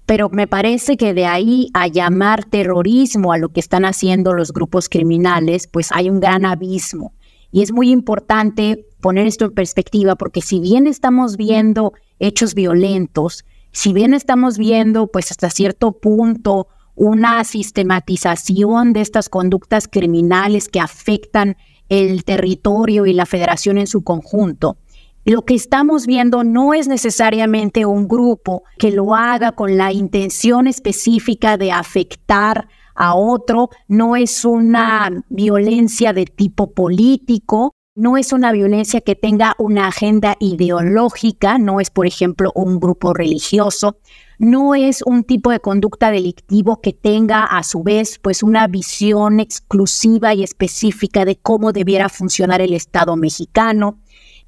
Pero 0.06 0.30
me 0.30 0.46
parece 0.46 0.96
que 0.96 1.12
de 1.12 1.26
ahí 1.26 1.68
a 1.74 1.88
llamar 1.88 2.46
terrorismo 2.46 3.34
a 3.34 3.38
lo 3.38 3.50
que 3.50 3.60
están 3.60 3.84
haciendo 3.84 4.32
los 4.32 4.54
grupos 4.54 4.88
criminales, 4.88 5.68
pues 5.70 5.90
hay 5.92 6.08
un 6.08 6.20
gran 6.20 6.46
abismo. 6.46 7.12
Y 7.50 7.62
es 7.62 7.72
muy 7.72 7.90
importante 7.90 8.87
poner 9.00 9.26
esto 9.26 9.46
en 9.46 9.52
perspectiva 9.52 10.16
porque 10.16 10.42
si 10.42 10.60
bien 10.60 10.86
estamos 10.86 11.36
viendo 11.36 11.92
hechos 12.18 12.54
violentos, 12.54 13.44
si 13.72 13.92
bien 13.92 14.14
estamos 14.14 14.58
viendo 14.58 15.06
pues 15.08 15.30
hasta 15.30 15.50
cierto 15.50 15.92
punto 15.92 16.68
una 16.94 17.44
sistematización 17.44 18.92
de 18.92 19.00
estas 19.02 19.28
conductas 19.28 19.86
criminales 19.86 20.68
que 20.68 20.80
afectan 20.80 21.56
el 21.88 22.24
territorio 22.24 23.06
y 23.06 23.12
la 23.12 23.24
federación 23.24 23.78
en 23.78 23.86
su 23.86 24.02
conjunto, 24.02 24.78
lo 25.24 25.44
que 25.44 25.54
estamos 25.54 26.06
viendo 26.06 26.42
no 26.42 26.74
es 26.74 26.88
necesariamente 26.88 27.84
un 27.84 28.08
grupo 28.08 28.62
que 28.78 28.90
lo 28.90 29.14
haga 29.14 29.52
con 29.52 29.76
la 29.76 29.92
intención 29.92 30.66
específica 30.66 31.56
de 31.56 31.70
afectar 31.70 32.68
a 32.94 33.14
otro, 33.14 33.68
no 33.86 34.16
es 34.16 34.44
una 34.44 35.24
violencia 35.28 36.12
de 36.12 36.24
tipo 36.24 36.72
político, 36.72 37.74
no 37.98 38.16
es 38.16 38.32
una 38.32 38.52
violencia 38.52 39.00
que 39.00 39.16
tenga 39.16 39.56
una 39.58 39.88
agenda 39.88 40.36
ideológica, 40.38 41.58
no 41.58 41.80
es, 41.80 41.90
por 41.90 42.06
ejemplo, 42.06 42.52
un 42.54 42.78
grupo 42.78 43.12
religioso, 43.12 43.98
no 44.38 44.76
es 44.76 45.02
un 45.04 45.24
tipo 45.24 45.50
de 45.50 45.58
conducta 45.58 46.12
delictivo 46.12 46.80
que 46.80 46.92
tenga 46.92 47.42
a 47.42 47.64
su 47.64 47.82
vez 47.82 48.20
pues 48.20 48.44
una 48.44 48.68
visión 48.68 49.40
exclusiva 49.40 50.32
y 50.32 50.44
específica 50.44 51.24
de 51.24 51.38
cómo 51.38 51.72
debiera 51.72 52.08
funcionar 52.08 52.60
el 52.60 52.72
Estado 52.72 53.16
mexicano. 53.16 53.98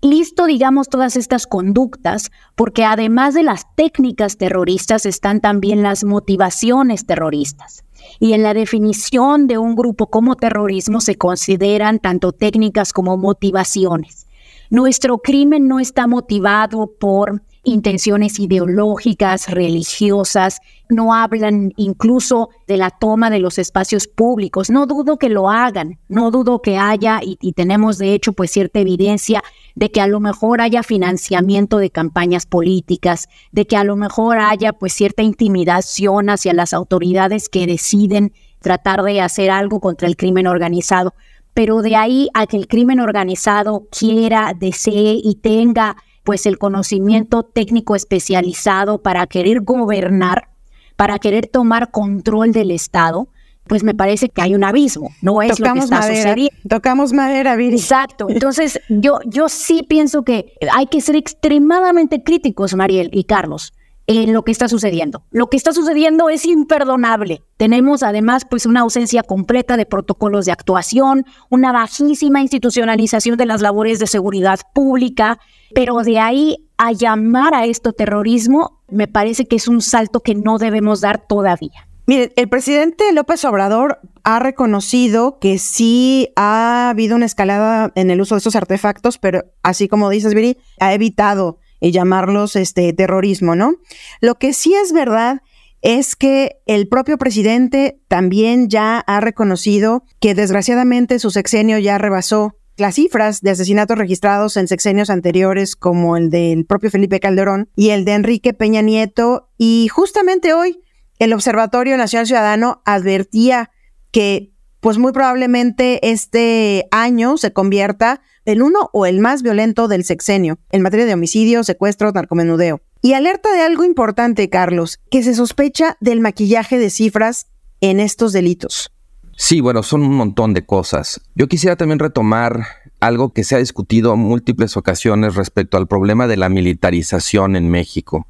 Listo, 0.00 0.46
digamos, 0.46 0.88
todas 0.88 1.16
estas 1.16 1.48
conductas, 1.48 2.30
porque 2.54 2.84
además 2.84 3.34
de 3.34 3.42
las 3.42 3.66
técnicas 3.74 4.36
terroristas 4.36 5.06
están 5.06 5.40
también 5.40 5.82
las 5.82 6.04
motivaciones 6.04 7.04
terroristas. 7.04 7.82
Y 8.18 8.32
en 8.32 8.42
la 8.42 8.54
definición 8.54 9.46
de 9.46 9.58
un 9.58 9.74
grupo 9.74 10.08
como 10.08 10.36
terrorismo 10.36 11.00
se 11.00 11.16
consideran 11.16 11.98
tanto 11.98 12.32
técnicas 12.32 12.92
como 12.92 13.16
motivaciones. 13.16 14.26
Nuestro 14.70 15.18
crimen 15.18 15.68
no 15.68 15.80
está 15.80 16.06
motivado 16.06 16.92
por 16.98 17.42
intenciones 17.62 18.38
ideológicas, 18.38 19.50
religiosas, 19.50 20.60
no 20.88 21.14
hablan 21.14 21.72
incluso 21.76 22.48
de 22.66 22.76
la 22.76 22.90
toma 22.90 23.30
de 23.30 23.38
los 23.38 23.58
espacios 23.58 24.08
públicos. 24.08 24.70
No 24.70 24.86
dudo 24.86 25.18
que 25.18 25.28
lo 25.28 25.50
hagan, 25.50 25.98
no 26.08 26.30
dudo 26.30 26.62
que 26.62 26.78
haya, 26.78 27.20
y, 27.22 27.36
tenemos 27.52 27.98
de 27.98 28.14
hecho 28.14 28.32
pues 28.32 28.50
cierta 28.50 28.80
evidencia 28.80 29.42
de 29.74 29.90
que 29.90 30.00
a 30.00 30.06
lo 30.06 30.20
mejor 30.20 30.60
haya 30.60 30.82
financiamiento 30.82 31.78
de 31.78 31.90
campañas 31.90 32.46
políticas, 32.46 33.28
de 33.52 33.66
que 33.66 33.76
a 33.76 33.84
lo 33.84 33.96
mejor 33.96 34.38
haya 34.38 34.72
pues 34.72 34.92
cierta 34.94 35.22
intimidación 35.22 36.30
hacia 36.30 36.54
las 36.54 36.72
autoridades 36.72 37.48
que 37.48 37.66
deciden 37.66 38.32
tratar 38.60 39.02
de 39.02 39.20
hacer 39.20 39.50
algo 39.50 39.80
contra 39.80 40.08
el 40.08 40.16
crimen 40.16 40.46
organizado. 40.46 41.14
Pero 41.52 41.82
de 41.82 41.96
ahí 41.96 42.28
a 42.32 42.46
que 42.46 42.56
el 42.56 42.68
crimen 42.68 43.00
organizado 43.00 43.88
quiera, 43.90 44.54
desee 44.58 45.20
y 45.22 45.36
tenga 45.36 45.96
pues 46.24 46.46
el 46.46 46.58
conocimiento 46.58 47.42
técnico 47.42 47.96
especializado 47.96 49.02
para 49.02 49.26
querer 49.26 49.60
gobernar, 49.60 50.48
para 50.96 51.18
querer 51.18 51.46
tomar 51.46 51.90
control 51.90 52.52
del 52.52 52.70
Estado, 52.70 53.28
pues 53.64 53.84
me 53.84 53.94
parece 53.94 54.28
que 54.28 54.42
hay 54.42 54.54
un 54.54 54.64
abismo, 54.64 55.10
no 55.22 55.42
es 55.42 55.60
lo 55.60 55.72
que 55.72 55.78
está 55.78 56.02
sucediendo. 56.02 56.50
Tocamos 56.68 57.12
madera, 57.12 57.54
Viri. 57.54 57.76
Exacto. 57.76 58.26
Entonces, 58.28 58.80
yo, 58.88 59.20
yo 59.26 59.48
sí 59.48 59.84
pienso 59.88 60.24
que 60.24 60.54
hay 60.72 60.86
que 60.86 61.00
ser 61.00 61.14
extremadamente 61.14 62.22
críticos, 62.24 62.74
Mariel 62.74 63.10
y 63.12 63.24
Carlos, 63.24 63.72
en 64.18 64.32
lo 64.32 64.42
que 64.42 64.50
está 64.50 64.68
sucediendo. 64.68 65.22
Lo 65.30 65.48
que 65.48 65.56
está 65.56 65.72
sucediendo 65.72 66.28
es 66.30 66.44
imperdonable. 66.44 67.42
Tenemos 67.56 68.02
además 68.02 68.44
pues 68.48 68.66
una 68.66 68.80
ausencia 68.80 69.22
completa 69.22 69.76
de 69.76 69.86
protocolos 69.86 70.46
de 70.46 70.52
actuación, 70.52 71.24
una 71.48 71.70
bajísima 71.70 72.40
institucionalización 72.40 73.36
de 73.36 73.46
las 73.46 73.60
labores 73.60 74.00
de 74.00 74.08
seguridad 74.08 74.58
pública, 74.74 75.38
pero 75.74 75.98
de 76.02 76.18
ahí 76.18 76.68
a 76.76 76.90
llamar 76.90 77.54
a 77.54 77.66
esto 77.66 77.92
terrorismo, 77.92 78.82
me 78.88 79.06
parece 79.06 79.46
que 79.46 79.56
es 79.56 79.68
un 79.68 79.80
salto 79.80 80.20
que 80.20 80.34
no 80.34 80.58
debemos 80.58 81.00
dar 81.00 81.24
todavía. 81.28 81.86
Miren, 82.06 82.32
el 82.34 82.48
presidente 82.48 83.12
López 83.12 83.44
Obrador 83.44 84.00
ha 84.24 84.40
reconocido 84.40 85.38
que 85.38 85.58
sí 85.58 86.30
ha 86.34 86.90
habido 86.90 87.14
una 87.14 87.26
escalada 87.26 87.92
en 87.94 88.10
el 88.10 88.20
uso 88.20 88.34
de 88.34 88.38
estos 88.38 88.56
artefactos, 88.56 89.18
pero 89.18 89.44
así 89.62 89.86
como 89.86 90.10
dices, 90.10 90.34
Viri, 90.34 90.56
ha 90.80 90.92
evitado 90.92 91.59
llamarlos 91.80 92.56
este 92.56 92.92
terrorismo, 92.92 93.54
¿no? 93.54 93.74
Lo 94.20 94.36
que 94.36 94.52
sí 94.52 94.74
es 94.74 94.92
verdad 94.92 95.42
es 95.82 96.14
que 96.14 96.56
el 96.66 96.88
propio 96.88 97.16
presidente 97.16 98.00
también 98.08 98.68
ya 98.68 98.98
ha 98.98 99.20
reconocido 99.20 100.04
que 100.20 100.34
desgraciadamente 100.34 101.18
su 101.18 101.30
sexenio 101.30 101.78
ya 101.78 101.96
rebasó 101.98 102.56
las 102.76 102.94
cifras 102.94 103.40
de 103.42 103.50
asesinatos 103.50 103.96
registrados 103.98 104.56
en 104.56 104.68
sexenios 104.68 105.10
anteriores 105.10 105.76
como 105.76 106.16
el 106.16 106.30
del 106.30 106.64
propio 106.64 106.90
Felipe 106.90 107.20
Calderón 107.20 107.68
y 107.76 107.90
el 107.90 108.04
de 108.04 108.12
Enrique 108.12 108.54
Peña 108.54 108.82
Nieto. 108.82 109.50
Y 109.58 109.88
justamente 109.88 110.54
hoy 110.54 110.80
el 111.18 111.32
Observatorio 111.32 111.96
Nacional 111.96 112.26
Ciudadano 112.26 112.82
advertía 112.84 113.70
que 114.10 114.52
pues 114.80 114.96
muy 114.96 115.12
probablemente 115.12 116.10
este 116.10 116.88
año 116.90 117.36
se 117.36 117.52
convierta 117.52 118.22
en 118.50 118.62
uno 118.62 118.90
o 118.92 119.06
el 119.06 119.20
más 119.20 119.42
violento 119.42 119.86
del 119.86 120.04
sexenio 120.04 120.58
en 120.70 120.82
materia 120.82 121.06
de 121.06 121.14
homicidio, 121.14 121.62
secuestro, 121.62 122.10
narcomenudeo. 122.10 122.80
Y 123.00 123.12
alerta 123.12 123.52
de 123.52 123.62
algo 123.62 123.84
importante, 123.84 124.50
Carlos, 124.50 124.98
que 125.10 125.22
se 125.22 125.34
sospecha 125.34 125.96
del 126.00 126.20
maquillaje 126.20 126.78
de 126.78 126.90
cifras 126.90 127.46
en 127.80 128.00
estos 128.00 128.32
delitos. 128.32 128.92
Sí, 129.36 129.60
bueno, 129.60 129.82
son 129.82 130.02
un 130.02 130.14
montón 130.14 130.52
de 130.52 130.66
cosas. 130.66 131.20
Yo 131.34 131.48
quisiera 131.48 131.76
también 131.76 131.98
retomar 131.98 132.66
algo 132.98 133.32
que 133.32 133.44
se 133.44 133.54
ha 133.54 133.58
discutido 133.58 134.12
en 134.12 134.20
múltiples 134.20 134.76
ocasiones 134.76 135.36
respecto 135.36 135.78
al 135.78 135.86
problema 135.86 136.26
de 136.26 136.36
la 136.36 136.48
militarización 136.48 137.56
en 137.56 137.70
México. 137.70 138.26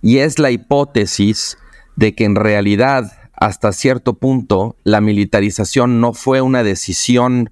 Y 0.00 0.18
es 0.18 0.38
la 0.38 0.50
hipótesis 0.50 1.58
de 1.94 2.14
que 2.14 2.24
en 2.24 2.34
realidad, 2.34 3.12
hasta 3.34 3.72
cierto 3.72 4.14
punto, 4.14 4.76
la 4.82 5.00
militarización 5.00 6.00
no 6.00 6.12
fue 6.14 6.40
una 6.40 6.64
decisión 6.64 7.50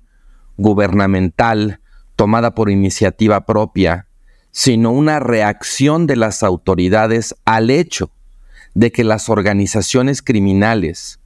gubernamental 0.57 1.80
tomada 2.21 2.55
por 2.55 2.69
iniciativa 2.69 3.47
propia, 3.47 4.07
sino 4.51 4.91
una 4.91 5.21
reacción 5.21 6.07
de 6.07 6.17
las 6.17 6.43
autoridades 6.43 7.35
al 7.47 7.71
hecho 7.71 8.11
de 8.75 8.93
que 8.93 9.05
las 9.05 9.31
organizaciones 9.31 10.21
criminales 10.21 11.19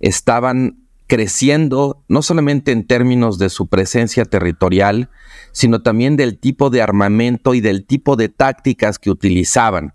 estaban 0.00 0.84
creciendo 1.06 2.04
no 2.06 2.20
solamente 2.20 2.70
en 2.70 2.86
términos 2.86 3.38
de 3.38 3.48
su 3.48 3.68
presencia 3.68 4.26
territorial, 4.26 5.08
sino 5.52 5.80
también 5.80 6.18
del 6.18 6.38
tipo 6.38 6.68
de 6.68 6.82
armamento 6.82 7.54
y 7.54 7.62
del 7.62 7.86
tipo 7.86 8.16
de 8.16 8.28
tácticas 8.28 8.98
que 8.98 9.10
utilizaban. 9.10 9.94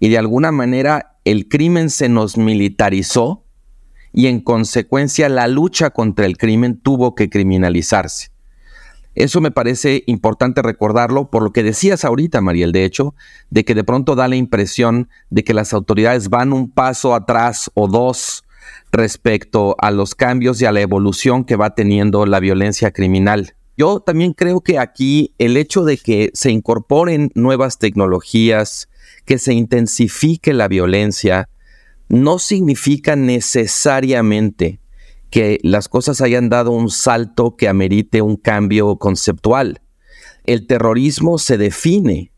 Y 0.00 0.08
de 0.08 0.16
alguna 0.16 0.52
manera 0.52 1.18
el 1.26 1.48
crimen 1.48 1.90
se 1.90 2.08
nos 2.08 2.38
militarizó 2.38 3.44
y 4.10 4.28
en 4.28 4.40
consecuencia 4.40 5.28
la 5.28 5.48
lucha 5.48 5.90
contra 5.90 6.24
el 6.24 6.38
crimen 6.38 6.80
tuvo 6.80 7.14
que 7.14 7.28
criminalizarse. 7.28 8.31
Eso 9.14 9.40
me 9.40 9.50
parece 9.50 10.04
importante 10.06 10.62
recordarlo 10.62 11.30
por 11.30 11.42
lo 11.42 11.52
que 11.52 11.62
decías 11.62 12.04
ahorita, 12.04 12.40
Mariel, 12.40 12.72
de 12.72 12.84
hecho, 12.84 13.14
de 13.50 13.64
que 13.64 13.74
de 13.74 13.84
pronto 13.84 14.14
da 14.14 14.26
la 14.26 14.36
impresión 14.36 15.08
de 15.28 15.44
que 15.44 15.52
las 15.52 15.74
autoridades 15.74 16.30
van 16.30 16.52
un 16.52 16.70
paso 16.70 17.14
atrás 17.14 17.70
o 17.74 17.88
dos 17.88 18.44
respecto 18.90 19.76
a 19.78 19.90
los 19.90 20.14
cambios 20.14 20.60
y 20.62 20.64
a 20.64 20.72
la 20.72 20.80
evolución 20.80 21.44
que 21.44 21.56
va 21.56 21.74
teniendo 21.74 22.24
la 22.26 22.40
violencia 22.40 22.90
criminal. 22.90 23.54
Yo 23.76 24.00
también 24.00 24.32
creo 24.32 24.60
que 24.60 24.78
aquí 24.78 25.34
el 25.38 25.56
hecho 25.56 25.84
de 25.84 25.96
que 25.96 26.30
se 26.34 26.50
incorporen 26.50 27.30
nuevas 27.34 27.78
tecnologías, 27.78 28.88
que 29.24 29.38
se 29.38 29.54
intensifique 29.54 30.52
la 30.52 30.68
violencia, 30.68 31.48
no 32.08 32.38
significa 32.38 33.16
necesariamente 33.16 34.81
que 35.32 35.58
las 35.62 35.88
cosas 35.88 36.20
hayan 36.20 36.50
dado 36.50 36.72
un 36.72 36.90
salto 36.90 37.56
que 37.56 37.66
amerite 37.66 38.20
un 38.20 38.36
cambio 38.36 38.96
conceptual. 38.96 39.80
El 40.44 40.66
terrorismo 40.66 41.38
se 41.38 41.56
define 41.56 42.32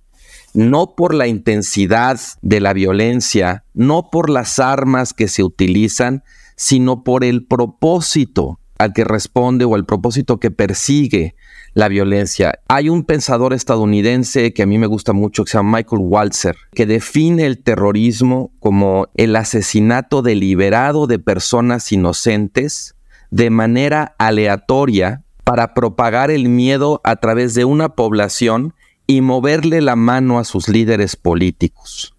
no 0.55 0.95
por 0.95 1.13
la 1.13 1.27
intensidad 1.27 2.21
de 2.41 2.61
la 2.61 2.73
violencia, 2.73 3.65
no 3.75 4.11
por 4.13 4.31
las 4.31 4.61
armas 4.61 5.13
que 5.13 5.27
se 5.27 5.43
utilizan, 5.43 6.23
sino 6.55 7.03
por 7.03 7.25
el 7.25 7.45
propósito 7.45 8.61
al 8.79 8.93
que 8.93 9.03
responde 9.03 9.65
o 9.65 9.75
el 9.75 9.85
propósito 9.85 10.39
que 10.39 10.53
persigue 10.53 11.35
la 11.75 11.89
violencia. 11.89 12.61
Hay 12.69 12.89
un 12.89 13.05
pensador 13.05 13.53
estadounidense 13.53 14.53
que 14.53 14.63
a 14.63 14.67
mí 14.67 14.79
me 14.79 14.87
gusta 14.87 15.13
mucho, 15.13 15.45
que 15.45 15.51
se 15.51 15.59
llama 15.59 15.79
Michael 15.79 16.03
Walzer, 16.05 16.57
que 16.73 16.87
define 16.87 17.47
el 17.47 17.63
terrorismo 17.63 18.53
como 18.61 19.09
el 19.15 19.37
asesinato 19.37 20.23
deliberado 20.23 21.07
de 21.07 21.19
personas 21.19 21.91
inocentes 21.93 22.95
de 23.31 23.51
manera 23.51 24.15
aleatoria 24.19 25.25
para 25.43 25.75
propagar 25.75 26.31
el 26.31 26.49
miedo 26.49 27.01
a 27.05 27.17
través 27.17 27.55
de 27.55 27.65
una 27.65 27.91
población 27.91 28.75
y 29.07 29.21
moverle 29.21 29.83
la 29.83 29.97
mano 29.97 30.39
a 30.39 30.45
sus 30.45 30.69
líderes 30.69 31.17
políticos. 31.17 32.14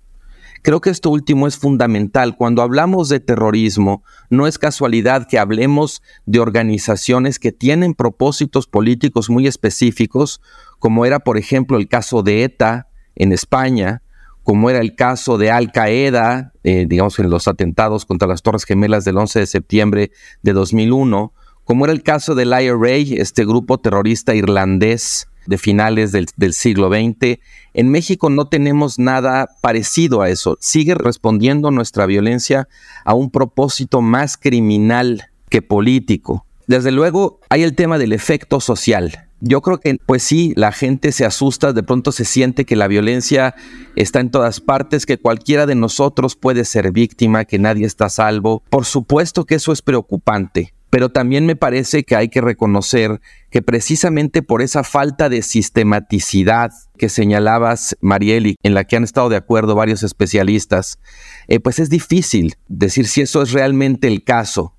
Creo 0.65 0.81
que 0.81 0.89
esto 0.89 1.11
último 1.11 1.45
es 1.45 1.57
fundamental. 1.57 2.35
Cuando 2.35 2.63
hablamos 2.63 3.07
de 3.07 3.19
terrorismo, 3.19 4.03
no 4.31 4.47
es 4.47 4.57
casualidad 4.57 5.27
que 5.27 5.37
hablemos 5.37 6.01
de 6.25 6.39
organizaciones 6.39 7.37
que 7.37 7.51
tienen 7.51 7.93
propósitos 7.93 8.65
políticos 8.65 9.29
muy 9.29 9.45
específicos, 9.45 10.41
como 10.79 11.05
era, 11.05 11.19
por 11.19 11.37
ejemplo, 11.37 11.77
el 11.77 11.87
caso 11.87 12.23
de 12.23 12.43
ETA 12.43 12.87
en 13.15 13.31
España, 13.31 14.01
como 14.41 14.71
era 14.71 14.79
el 14.79 14.95
caso 14.95 15.37
de 15.37 15.51
Al 15.51 15.71
Qaeda, 15.71 16.51
eh, 16.63 16.87
digamos, 16.89 17.19
en 17.19 17.29
los 17.29 17.47
atentados 17.47 18.07
contra 18.07 18.27
las 18.27 18.41
Torres 18.41 18.63
Gemelas 18.63 19.05
del 19.05 19.19
11 19.19 19.41
de 19.41 19.45
septiembre 19.45 20.11
de 20.41 20.53
2001, 20.53 21.31
como 21.63 21.85
era 21.85 21.93
el 21.93 22.01
caso 22.01 22.33
del 22.33 22.59
IRA, 22.59 23.21
este 23.21 23.45
grupo 23.45 23.77
terrorista 23.77 24.33
irlandés 24.33 25.27
de 25.45 25.57
finales 25.57 26.11
del, 26.11 26.53
siglo 26.53 26.89
XX. 26.89 27.39
En 27.73 27.89
México 27.89 28.29
no 28.29 28.47
tenemos 28.47 28.99
nada 28.99 29.47
parecido 29.61 30.21
a 30.21 30.29
eso. 30.29 30.57
Sigue 30.59 30.95
respondiendo 30.95 31.71
nuestra 31.71 32.05
violencia 32.05 32.67
a 33.03 33.13
un 33.13 33.31
propósito 33.31 34.01
más 34.01 34.37
criminal 34.37 35.25
que 35.49 35.61
político. 35.61 36.45
Desde 36.67 36.91
luego 36.91 37.39
hay 37.49 37.63
el 37.63 37.75
tema 37.75 37.97
del 37.97 38.13
efecto 38.13 38.59
social. 38.59 39.27
Yo 39.41 39.61
creo 39.61 39.79
que, 39.79 39.97
pues 40.05 40.23
sí, 40.23 40.53
la 40.55 40.71
gente 40.71 41.11
se 41.11 41.25
asusta, 41.25 41.73
de 41.73 41.83
pronto 41.83 42.11
se 42.11 42.25
siente 42.25 42.65
que 42.65 42.75
la 42.75 42.87
violencia 42.87 43.53
está 43.95 44.19
en 44.19 44.31
todas 44.31 44.61
partes, 44.61 45.05
que 45.05 45.17
cualquiera 45.17 45.65
de 45.65 45.75
nosotros 45.75 46.35
puede 46.35 46.65
ser 46.65 46.91
víctima, 46.91 47.45
que 47.45 47.59
nadie 47.59 47.85
está 47.85 48.09
salvo. 48.09 48.63
Por 48.69 48.85
supuesto 48.85 49.45
que 49.45 49.55
eso 49.55 49.71
es 49.71 49.81
preocupante 49.81 50.74
pero 50.89 51.09
también 51.09 51.45
me 51.45 51.55
parece 51.55 52.03
que 52.03 52.15
hay 52.15 52.29
que 52.29 52.41
reconocer 52.41 53.19
que 53.49 53.61
precisamente 53.61 54.41
por 54.41 54.61
esa 54.61 54.83
falta 54.83 55.29
de 55.29 55.41
sistematicidad 55.41 56.71
que 56.97 57.09
señalabas, 57.09 57.97
Marieli, 58.01 58.55
en 58.63 58.73
la 58.73 58.85
que 58.85 58.95
han 58.95 59.03
estado 59.03 59.29
de 59.29 59.35
acuerdo 59.35 59.75
varios 59.75 60.03
especialistas, 60.03 60.99
eh, 61.47 61.59
pues 61.59 61.79
es 61.79 61.89
difícil 61.89 62.55
decir 62.67 63.07
si 63.07 63.21
eso 63.21 63.41
es 63.41 63.51
realmente 63.51 64.07
el 64.07 64.23
caso 64.23 64.73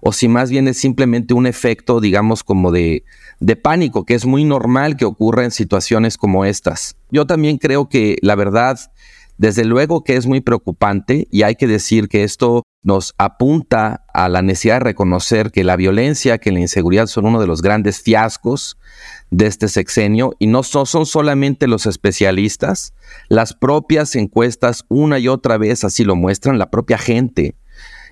o 0.00 0.12
si 0.12 0.28
más 0.28 0.50
bien 0.50 0.68
es 0.68 0.78
simplemente 0.78 1.34
un 1.34 1.46
efecto, 1.46 2.00
digamos, 2.00 2.44
como 2.44 2.70
de, 2.70 3.04
de 3.40 3.56
pánico, 3.56 4.04
que 4.04 4.14
es 4.14 4.26
muy 4.26 4.44
normal 4.44 4.96
que 4.96 5.04
ocurra 5.04 5.44
en 5.44 5.50
situaciones 5.50 6.16
como 6.16 6.44
estas. 6.44 6.96
Yo 7.10 7.26
también 7.26 7.58
creo 7.58 7.88
que 7.88 8.16
la 8.22 8.34
verdad, 8.34 8.78
desde 9.38 9.64
luego 9.64 10.04
que 10.04 10.16
es 10.16 10.26
muy 10.26 10.40
preocupante 10.40 11.26
y 11.30 11.42
hay 11.42 11.54
que 11.54 11.66
decir 11.66 12.08
que 12.08 12.24
esto 12.24 12.64
nos 12.82 13.14
apunta 13.18 14.04
a 14.12 14.28
la 14.28 14.42
necesidad 14.42 14.76
de 14.76 14.80
reconocer 14.80 15.50
que 15.50 15.64
la 15.64 15.76
violencia, 15.76 16.38
que 16.38 16.52
la 16.52 16.60
inseguridad 16.60 17.06
son 17.06 17.26
uno 17.26 17.40
de 17.40 17.46
los 17.46 17.62
grandes 17.62 18.00
fiascos 18.00 18.78
de 19.30 19.46
este 19.46 19.68
sexenio 19.68 20.34
y 20.38 20.46
no 20.46 20.62
son, 20.62 20.86
solamente 20.86 21.66
los 21.66 21.86
especialistas, 21.86 22.94
las 23.28 23.54
propias 23.54 24.14
encuestas 24.16 24.84
una 24.88 25.18
y 25.18 25.28
otra 25.28 25.58
vez 25.58 25.84
así 25.84 26.04
lo 26.04 26.16
muestran, 26.16 26.58
la 26.58 26.70
propia 26.70 26.98
gente 26.98 27.54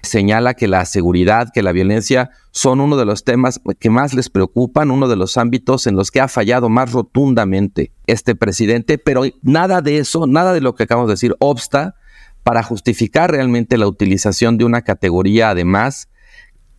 señala 0.06 0.54
que 0.54 0.68
la 0.68 0.86
seguridad, 0.86 1.48
que 1.52 1.62
la 1.62 1.72
violencia 1.72 2.30
son 2.50 2.80
uno 2.80 2.96
de 2.96 3.04
los 3.04 3.24
temas 3.24 3.60
que 3.78 3.90
más 3.90 4.14
les 4.14 4.30
preocupan, 4.30 4.90
uno 4.90 5.08
de 5.08 5.16
los 5.16 5.36
ámbitos 5.36 5.86
en 5.86 5.96
los 5.96 6.10
que 6.10 6.20
ha 6.20 6.28
fallado 6.28 6.70
más 6.70 6.92
rotundamente 6.92 7.92
este 8.06 8.34
presidente, 8.34 8.96
pero 8.96 9.24
nada 9.42 9.82
de 9.82 9.98
eso, 9.98 10.26
nada 10.26 10.54
de 10.54 10.62
lo 10.62 10.74
que 10.74 10.84
acabamos 10.84 11.08
de 11.08 11.14
decir 11.14 11.36
obsta 11.38 11.96
para 12.42 12.62
justificar 12.62 13.30
realmente 13.30 13.76
la 13.76 13.88
utilización 13.88 14.56
de 14.56 14.64
una 14.64 14.82
categoría 14.82 15.50
además 15.50 16.08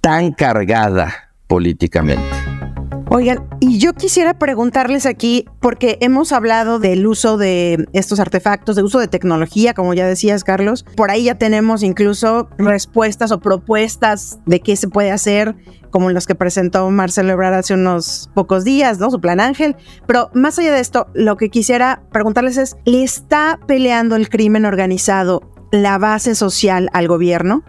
tan 0.01 0.31
cargada 0.31 1.33
políticamente. 1.47 2.36
Oigan, 3.09 3.47
y 3.61 3.79
yo 3.79 3.93
quisiera 3.93 4.37
preguntarles 4.37 5.05
aquí, 5.05 5.45
porque 5.61 5.97
hemos 6.01 6.33
hablado 6.33 6.77
del 6.77 7.07
uso 7.07 7.37
de 7.37 7.87
estos 7.93 8.19
artefactos, 8.19 8.75
de 8.75 8.83
uso 8.83 8.99
de 8.99 9.07
tecnología, 9.07 9.73
como 9.73 9.93
ya 9.93 10.05
decías, 10.05 10.43
Carlos. 10.43 10.85
Por 10.95 11.09
ahí 11.09 11.23
ya 11.23 11.35
tenemos 11.35 11.83
incluso 11.83 12.49
respuestas 12.57 13.31
o 13.31 13.39
propuestas 13.39 14.39
de 14.45 14.59
qué 14.59 14.75
se 14.75 14.89
puede 14.89 15.11
hacer, 15.11 15.55
como 15.89 16.09
los 16.11 16.27
que 16.27 16.35
presentó 16.35 16.89
Marcelo 16.91 17.31
Ebrard 17.31 17.53
hace 17.53 17.75
unos 17.75 18.29
pocos 18.35 18.65
días, 18.65 18.99
¿no? 18.99 19.09
Su 19.09 19.21
plan 19.21 19.39
Ángel. 19.39 19.77
Pero 20.05 20.29
más 20.33 20.59
allá 20.59 20.73
de 20.73 20.81
esto, 20.81 21.07
lo 21.13 21.37
que 21.37 21.49
quisiera 21.49 22.03
preguntarles 22.11 22.57
es, 22.57 22.75
¿le 22.83 23.03
está 23.03 23.57
peleando 23.67 24.17
el 24.17 24.27
crimen 24.27 24.65
organizado 24.65 25.49
la 25.71 25.97
base 25.97 26.35
social 26.35 26.89
al 26.91 27.07
gobierno? 27.07 27.63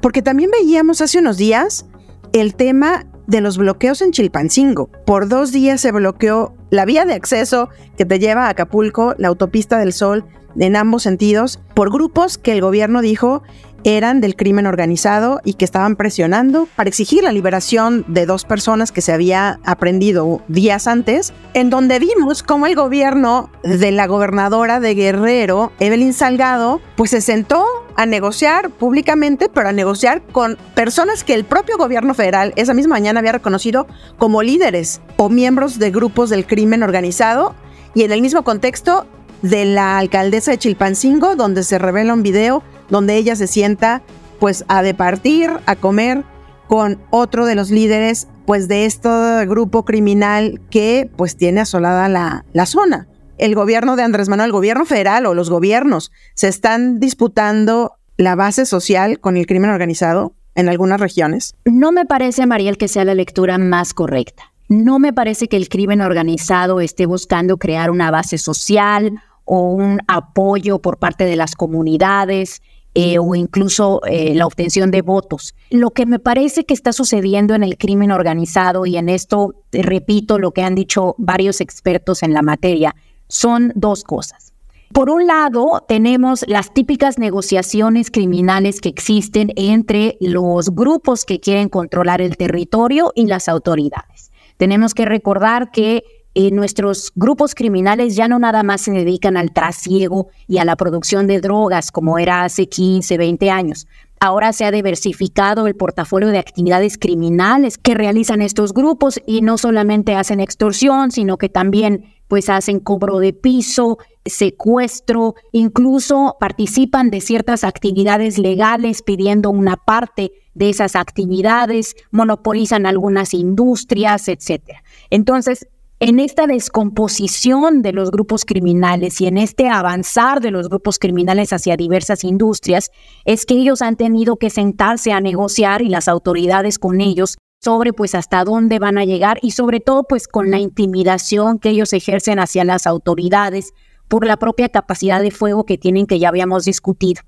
Porque 0.00 0.22
también 0.22 0.50
veíamos 0.52 1.00
hace 1.00 1.18
unos 1.18 1.36
días 1.36 1.86
el 2.32 2.54
tema 2.54 3.06
de 3.26 3.40
los 3.40 3.58
bloqueos 3.58 4.02
en 4.02 4.10
Chilpancingo. 4.10 4.88
Por 5.06 5.28
dos 5.28 5.52
días 5.52 5.80
se 5.80 5.92
bloqueó 5.92 6.54
la 6.70 6.84
vía 6.84 7.04
de 7.04 7.14
acceso 7.14 7.68
que 7.96 8.04
te 8.04 8.18
lleva 8.18 8.46
a 8.46 8.50
Acapulco, 8.50 9.14
la 9.18 9.28
autopista 9.28 9.78
del 9.78 9.92
Sol, 9.92 10.24
en 10.58 10.76
ambos 10.76 11.02
sentidos, 11.02 11.60
por 11.74 11.90
grupos 11.90 12.38
que 12.38 12.52
el 12.52 12.60
gobierno 12.60 13.00
dijo 13.00 13.42
eran 13.84 14.20
del 14.20 14.34
crimen 14.34 14.66
organizado 14.66 15.40
y 15.44 15.54
que 15.54 15.64
estaban 15.64 15.96
presionando 15.96 16.66
para 16.74 16.88
exigir 16.88 17.22
la 17.22 17.32
liberación 17.32 18.04
de 18.08 18.26
dos 18.26 18.44
personas 18.44 18.92
que 18.92 19.02
se 19.02 19.12
había 19.12 19.60
aprendido 19.64 20.42
días 20.48 20.86
antes, 20.86 21.32
en 21.52 21.70
donde 21.70 21.98
vimos 21.98 22.42
cómo 22.42 22.66
el 22.66 22.74
gobierno 22.74 23.50
de 23.62 23.92
la 23.92 24.06
gobernadora 24.06 24.80
de 24.80 24.94
Guerrero, 24.94 25.72
Evelyn 25.78 26.14
Salgado, 26.14 26.80
pues 26.96 27.10
se 27.10 27.20
sentó 27.20 27.64
a 27.96 28.06
negociar 28.06 28.70
públicamente, 28.70 29.48
pero 29.48 29.68
a 29.68 29.72
negociar 29.72 30.22
con 30.32 30.56
personas 30.74 31.22
que 31.22 31.34
el 31.34 31.44
propio 31.44 31.76
gobierno 31.76 32.14
federal 32.14 32.52
esa 32.56 32.74
misma 32.74 32.94
mañana 32.94 33.20
había 33.20 33.32
reconocido 33.32 33.86
como 34.18 34.42
líderes 34.42 35.00
o 35.16 35.28
miembros 35.28 35.78
de 35.78 35.90
grupos 35.90 36.30
del 36.30 36.46
crimen 36.46 36.82
organizado 36.82 37.54
y 37.94 38.02
en 38.02 38.12
el 38.12 38.22
mismo 38.22 38.42
contexto 38.42 39.06
de 39.42 39.66
la 39.66 39.98
alcaldesa 39.98 40.52
de 40.52 40.58
Chilpancingo, 40.58 41.36
donde 41.36 41.64
se 41.64 41.78
revela 41.78 42.14
un 42.14 42.22
video 42.22 42.62
donde 42.88 43.16
ella 43.16 43.36
se 43.36 43.46
sienta 43.46 44.02
pues 44.38 44.64
a 44.68 44.82
departir, 44.82 45.50
a 45.66 45.76
comer 45.76 46.24
con 46.68 46.98
otro 47.10 47.46
de 47.46 47.54
los 47.54 47.70
líderes 47.70 48.28
pues 48.46 48.68
de 48.68 48.84
este 48.84 49.08
grupo 49.46 49.84
criminal 49.84 50.60
que 50.70 51.10
pues 51.16 51.36
tiene 51.36 51.60
asolada 51.60 52.08
la, 52.08 52.44
la 52.52 52.66
zona. 52.66 53.08
El 53.38 53.54
gobierno 53.54 53.96
de 53.96 54.02
Andrés 54.02 54.28
Manuel, 54.28 54.48
el 54.48 54.52
gobierno 54.52 54.84
federal 54.84 55.26
o 55.26 55.34
los 55.34 55.50
gobiernos 55.50 56.12
se 56.34 56.48
están 56.48 57.00
disputando 57.00 57.94
la 58.16 58.34
base 58.34 58.64
social 58.66 59.18
con 59.18 59.36
el 59.36 59.46
crimen 59.46 59.70
organizado 59.70 60.34
en 60.54 60.68
algunas 60.68 61.00
regiones. 61.00 61.54
No 61.64 61.90
me 61.90 62.06
parece, 62.06 62.46
Mariel, 62.46 62.78
que 62.78 62.88
sea 62.88 63.04
la 63.04 63.14
lectura 63.14 63.58
más 63.58 63.92
correcta. 63.92 64.52
No 64.68 64.98
me 64.98 65.12
parece 65.12 65.48
que 65.48 65.56
el 65.56 65.68
crimen 65.68 66.00
organizado 66.00 66.80
esté 66.80 67.06
buscando 67.06 67.58
crear 67.58 67.90
una 67.90 68.10
base 68.10 68.38
social 68.38 69.20
o 69.44 69.72
un 69.72 70.00
apoyo 70.08 70.78
por 70.78 70.98
parte 70.98 71.24
de 71.24 71.36
las 71.36 71.54
comunidades. 71.54 72.62
Eh, 72.96 73.18
o 73.18 73.34
incluso 73.34 74.00
eh, 74.06 74.36
la 74.36 74.46
obtención 74.46 74.92
de 74.92 75.02
votos. 75.02 75.56
Lo 75.70 75.90
que 75.90 76.06
me 76.06 76.20
parece 76.20 76.64
que 76.64 76.74
está 76.74 76.92
sucediendo 76.92 77.56
en 77.56 77.64
el 77.64 77.76
crimen 77.76 78.12
organizado, 78.12 78.86
y 78.86 78.96
en 78.96 79.08
esto 79.08 79.52
repito 79.72 80.38
lo 80.38 80.52
que 80.52 80.62
han 80.62 80.76
dicho 80.76 81.16
varios 81.18 81.60
expertos 81.60 82.22
en 82.22 82.32
la 82.32 82.42
materia, 82.42 82.94
son 83.26 83.72
dos 83.74 84.04
cosas. 84.04 84.52
Por 84.92 85.10
un 85.10 85.26
lado, 85.26 85.84
tenemos 85.88 86.44
las 86.46 86.72
típicas 86.72 87.18
negociaciones 87.18 88.12
criminales 88.12 88.80
que 88.80 88.90
existen 88.90 89.50
entre 89.56 90.16
los 90.20 90.70
grupos 90.72 91.24
que 91.24 91.40
quieren 91.40 91.68
controlar 91.68 92.20
el 92.20 92.36
territorio 92.36 93.10
y 93.16 93.26
las 93.26 93.48
autoridades. 93.48 94.30
Tenemos 94.56 94.94
que 94.94 95.04
recordar 95.04 95.72
que 95.72 96.04
eh, 96.34 96.50
nuestros 96.50 97.12
grupos 97.14 97.54
criminales 97.54 98.16
ya 98.16 98.26
no 98.26 98.38
nada 98.38 98.62
más 98.62 98.80
se 98.80 98.90
dedican 98.90 99.36
al 99.36 99.52
trasiego 99.52 100.28
y 100.48 100.58
a 100.58 100.64
la 100.64 100.76
producción 100.76 101.26
de 101.26 101.40
drogas 101.40 101.92
como 101.92 102.18
era 102.18 102.44
hace 102.44 102.68
15, 102.68 103.16
20 103.16 103.50
años. 103.50 103.86
Ahora 104.20 104.52
se 104.52 104.64
ha 104.64 104.70
diversificado 104.70 105.66
el 105.66 105.76
portafolio 105.76 106.28
de 106.28 106.38
actividades 106.38 106.98
criminales 106.98 107.78
que 107.78 107.94
realizan 107.94 108.42
estos 108.42 108.72
grupos 108.72 109.20
y 109.26 109.42
no 109.42 109.58
solamente 109.58 110.14
hacen 110.14 110.40
extorsión, 110.40 111.10
sino 111.10 111.36
que 111.36 111.48
también 111.48 112.14
pues 112.26 112.48
hacen 112.48 112.80
cobro 112.80 113.18
de 113.18 113.32
piso, 113.32 113.98
secuestro, 114.24 115.34
incluso 115.52 116.36
participan 116.40 117.10
de 117.10 117.20
ciertas 117.20 117.64
actividades 117.64 118.38
legales 118.38 119.02
pidiendo 119.02 119.50
una 119.50 119.76
parte 119.76 120.32
de 120.54 120.70
esas 120.70 120.96
actividades, 120.96 121.94
monopolizan 122.10 122.86
algunas 122.86 123.34
industrias, 123.34 124.28
etc. 124.28 124.78
Entonces, 125.10 125.68
en 126.00 126.18
esta 126.18 126.46
descomposición 126.46 127.82
de 127.82 127.92
los 127.92 128.10
grupos 128.10 128.44
criminales 128.44 129.20
y 129.20 129.26
en 129.26 129.38
este 129.38 129.68
avanzar 129.68 130.40
de 130.40 130.50
los 130.50 130.68
grupos 130.68 130.98
criminales 130.98 131.52
hacia 131.52 131.76
diversas 131.76 132.24
industrias, 132.24 132.90
es 133.24 133.46
que 133.46 133.54
ellos 133.54 133.80
han 133.80 133.96
tenido 133.96 134.36
que 134.36 134.50
sentarse 134.50 135.12
a 135.12 135.20
negociar 135.20 135.82
y 135.82 135.88
las 135.88 136.08
autoridades 136.08 136.78
con 136.78 137.00
ellos 137.00 137.36
sobre 137.62 137.92
pues 137.92 138.14
hasta 138.14 138.44
dónde 138.44 138.78
van 138.78 138.98
a 138.98 139.04
llegar 139.04 139.38
y 139.40 139.52
sobre 139.52 139.80
todo 139.80 140.04
pues 140.04 140.28
con 140.28 140.50
la 140.50 140.58
intimidación 140.58 141.58
que 141.58 141.70
ellos 141.70 141.92
ejercen 141.92 142.38
hacia 142.38 142.64
las 142.64 142.86
autoridades 142.86 143.72
por 144.08 144.26
la 144.26 144.36
propia 144.36 144.68
capacidad 144.68 145.22
de 145.22 145.30
fuego 145.30 145.64
que 145.64 145.78
tienen 145.78 146.06
que 146.06 146.18
ya 146.18 146.28
habíamos 146.28 146.64
discutido. 146.66 147.22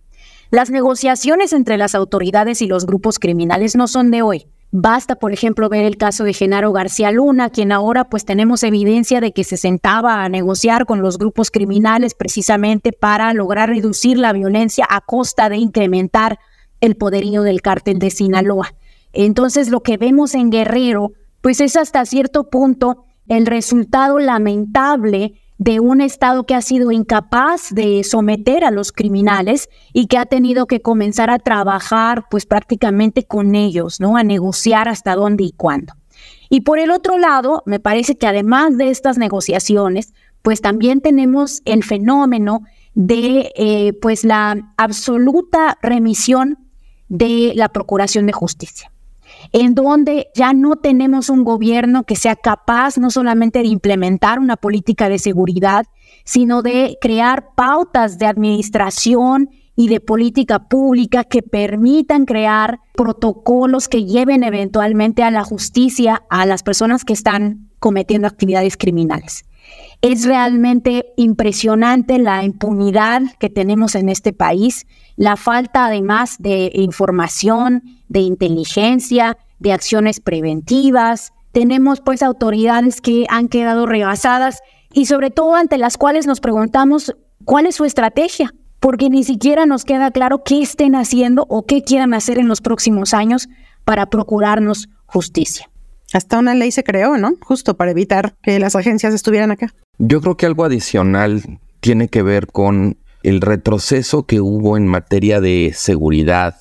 Las 0.51 0.71
negociaciones 0.71 1.53
entre 1.53 1.79
las 1.79 1.95
autoridades 1.95 2.61
y 2.63 2.67
los 2.67 2.85
grupos 2.85 3.19
criminales 3.19 3.77
no 3.77 3.89
son 3.89 4.11
de 4.11 4.23
hoy. 4.23 4.47
Basta, 4.73 5.17
por 5.17 5.33
ejemplo, 5.33 5.69
ver 5.69 5.85
el 5.85 5.97
caso 5.97 6.25
de 6.25 6.33
Genaro 6.33 6.73
García 6.73 7.13
Luna, 7.13 7.51
quien 7.51 7.73
ahora 7.73 8.09
pues 8.09 8.25
tenemos 8.25 8.63
evidencia 8.63 9.21
de 9.21 9.33
que 9.33 9.45
se 9.45 9.57
sentaba 9.57 10.23
a 10.23 10.29
negociar 10.29 10.87
con 10.87 11.01
los 11.01 11.19
grupos 11.19 11.51
criminales 11.51 12.15
precisamente 12.15 12.93
para 12.93 13.33
lograr 13.33 13.69
reducir 13.69 14.19
la 14.19 14.33
violencia 14.33 14.87
a 14.89 15.01
costa 15.01 15.49
de 15.49 15.57
incrementar 15.57 16.39
el 16.81 16.97
poderío 16.97 17.43
del 17.43 17.63
cártel 17.63 17.99
de 17.99 18.11
Sinaloa. 18.11 18.75
Entonces, 19.13 19.71
lo 19.71 19.83
que 19.83 19.97
vemos 19.97 20.35
en 20.35 20.51
Guerrero, 20.51 21.13
pues 21.41 21.61
es 21.61 21.77
hasta 21.77 22.05
cierto 22.05 22.51
punto 22.51 23.05
el 23.29 23.47
resultado 23.47 24.19
lamentable 24.19 25.41
de 25.59 25.81
un 25.81 26.01
Estado 26.01 26.45
que 26.45 26.55
ha 26.55 26.61
sido 26.61 26.93
incapaz 26.93 27.75
de 27.75 28.05
someter 28.05 28.65
a 28.65 28.71
los 28.71 28.93
criminales 28.93 29.69
y 29.93 30.07
que 30.07 30.19
ha 30.19 30.27
tenido 30.27 30.67
que 30.67 30.81
comenzar 30.81 31.31
a 31.31 31.39
trabajar 31.39 32.27
pues 32.31 32.47
prácticamente 32.47 33.25
con 33.25 33.55
ellos, 33.55 34.01
¿no? 34.01 34.17
A 34.17 34.23
negociar 34.23 34.89
hasta 34.89 35.15
dónde 35.15 35.45
y 35.45 35.53
cuándo. 35.53 35.95
Y 36.49 36.61
por 36.61 36.79
el 36.79 36.91
otro 36.91 37.19
lado, 37.19 37.63
me 37.67 37.81
parece 37.81 38.17
que 38.17 38.27
además 38.27 38.77
de 38.77 38.91
estas 38.91 39.19
negociaciones, 39.19 40.13
pues 40.43 40.61
también 40.61 41.01
tenemos 41.01 41.63
el 41.65 41.83
fenómeno 41.83 42.63
de 42.95 43.53
eh, 43.57 43.93
pues 44.01 44.25
la 44.25 44.73
absoluta 44.77 45.79
remisión 45.83 46.59
de 47.09 47.53
la 47.55 47.69
Procuración 47.69 48.27
de 48.27 48.33
Justicia 48.33 48.91
en 49.53 49.75
donde 49.75 50.29
ya 50.35 50.53
no 50.53 50.77
tenemos 50.77 51.31
un 51.31 51.45
gobierno 51.45 52.05
que 52.05 52.17
sea 52.17 52.37
capaz 52.37 52.99
no 52.99 53.11
solamente 53.11 53.61
de 53.61 53.69
implementar 53.69 54.39
una 54.39 54.57
política 54.57 55.09
de 55.09 55.19
seguridad, 55.19 55.87
sino 56.25 56.63
de 56.63 56.99
crear 57.01 57.55
pautas 57.55 58.19
de 58.19 58.27
administración 58.27 59.51
y 59.77 59.89
de 59.89 60.01
política 60.01 60.69
pública 60.69 61.25
que 61.25 61.43
permitan 61.43 62.25
crear 62.25 62.81
protocolos 62.95 63.89
que 63.89 64.05
lleven 64.05 64.43
eventualmente 64.43 65.23
a 65.23 65.31
la 65.31 65.45
justicia 65.45 66.23
a 66.31 66.47
las 66.47 66.63
personas 66.63 67.05
que 67.05 67.13
están 67.13 67.69
cometiendo 67.79 68.27
actividades 68.27 68.77
criminales. 68.77 69.45
Es 70.03 70.25
realmente 70.25 71.13
impresionante 71.17 72.19
la 72.19 72.45
impunidad 72.45 73.23
que 73.39 73.49
tenemos 73.49 73.95
en 73.95 74.09
este 74.09 74.33
país, 74.33 74.87
la 75.17 75.37
falta 75.37 75.87
además 75.87 76.37
de 76.39 76.71
información, 76.75 77.83
de 78.09 78.21
inteligencia, 78.21 79.39
de 79.59 79.73
acciones 79.73 80.21
preventivas. 80.21 81.33
Tenemos 81.53 82.01
pues 82.01 82.23
autoridades 82.23 83.01
que 83.01 83.27
han 83.29 83.49
quedado 83.49 83.87
rebasadas 83.87 84.61
y 84.93 85.07
sobre 85.07 85.31
todo 85.31 85.55
ante 85.55 85.79
las 85.79 85.97
cuales 85.97 86.27
nos 86.27 86.41
preguntamos 86.41 87.17
cuál 87.45 87.67
es 87.67 87.77
su 87.77 87.85
estrategia, 87.85 88.55
porque 88.81 89.09
ni 89.09 89.25
siquiera 89.25 89.67
nos 89.67 89.85
queda 89.85 90.11
claro 90.11 90.45
qué 90.45 90.61
estén 90.61 90.95
haciendo 90.95 91.47
o 91.49 91.65
qué 91.65 91.83
quieran 91.83 92.15
hacer 92.15 92.39
en 92.39 92.49
los 92.49 92.61
próximos 92.61 93.15
años 93.15 93.49
para 93.85 94.07
procurarnos 94.07 94.89
justicia. 95.07 95.71
Hasta 96.17 96.39
una 96.39 96.55
ley 96.55 96.73
se 96.73 96.83
creó, 96.83 97.19
¿no? 97.19 97.35
Justo 97.43 97.77
para 97.77 97.91
evitar 97.91 98.37
que 98.43 98.59
las 98.59 98.75
agencias 98.75 99.13
estuvieran 99.13 99.51
acá. 99.51 99.75
Yo 99.99 100.23
creo 100.23 100.39
que 100.39 100.47
algo 100.47 100.65
adicional 100.65 101.61
tiene 101.81 102.09
que 102.09 102.23
ver 102.23 102.47
con 102.47 102.97
el 103.23 103.43
retroceso 103.43 104.25
que 104.25 104.41
hubo 104.41 104.79
en 104.79 104.87
materia 104.87 105.43
de 105.43 105.75
seguridad 105.77 106.57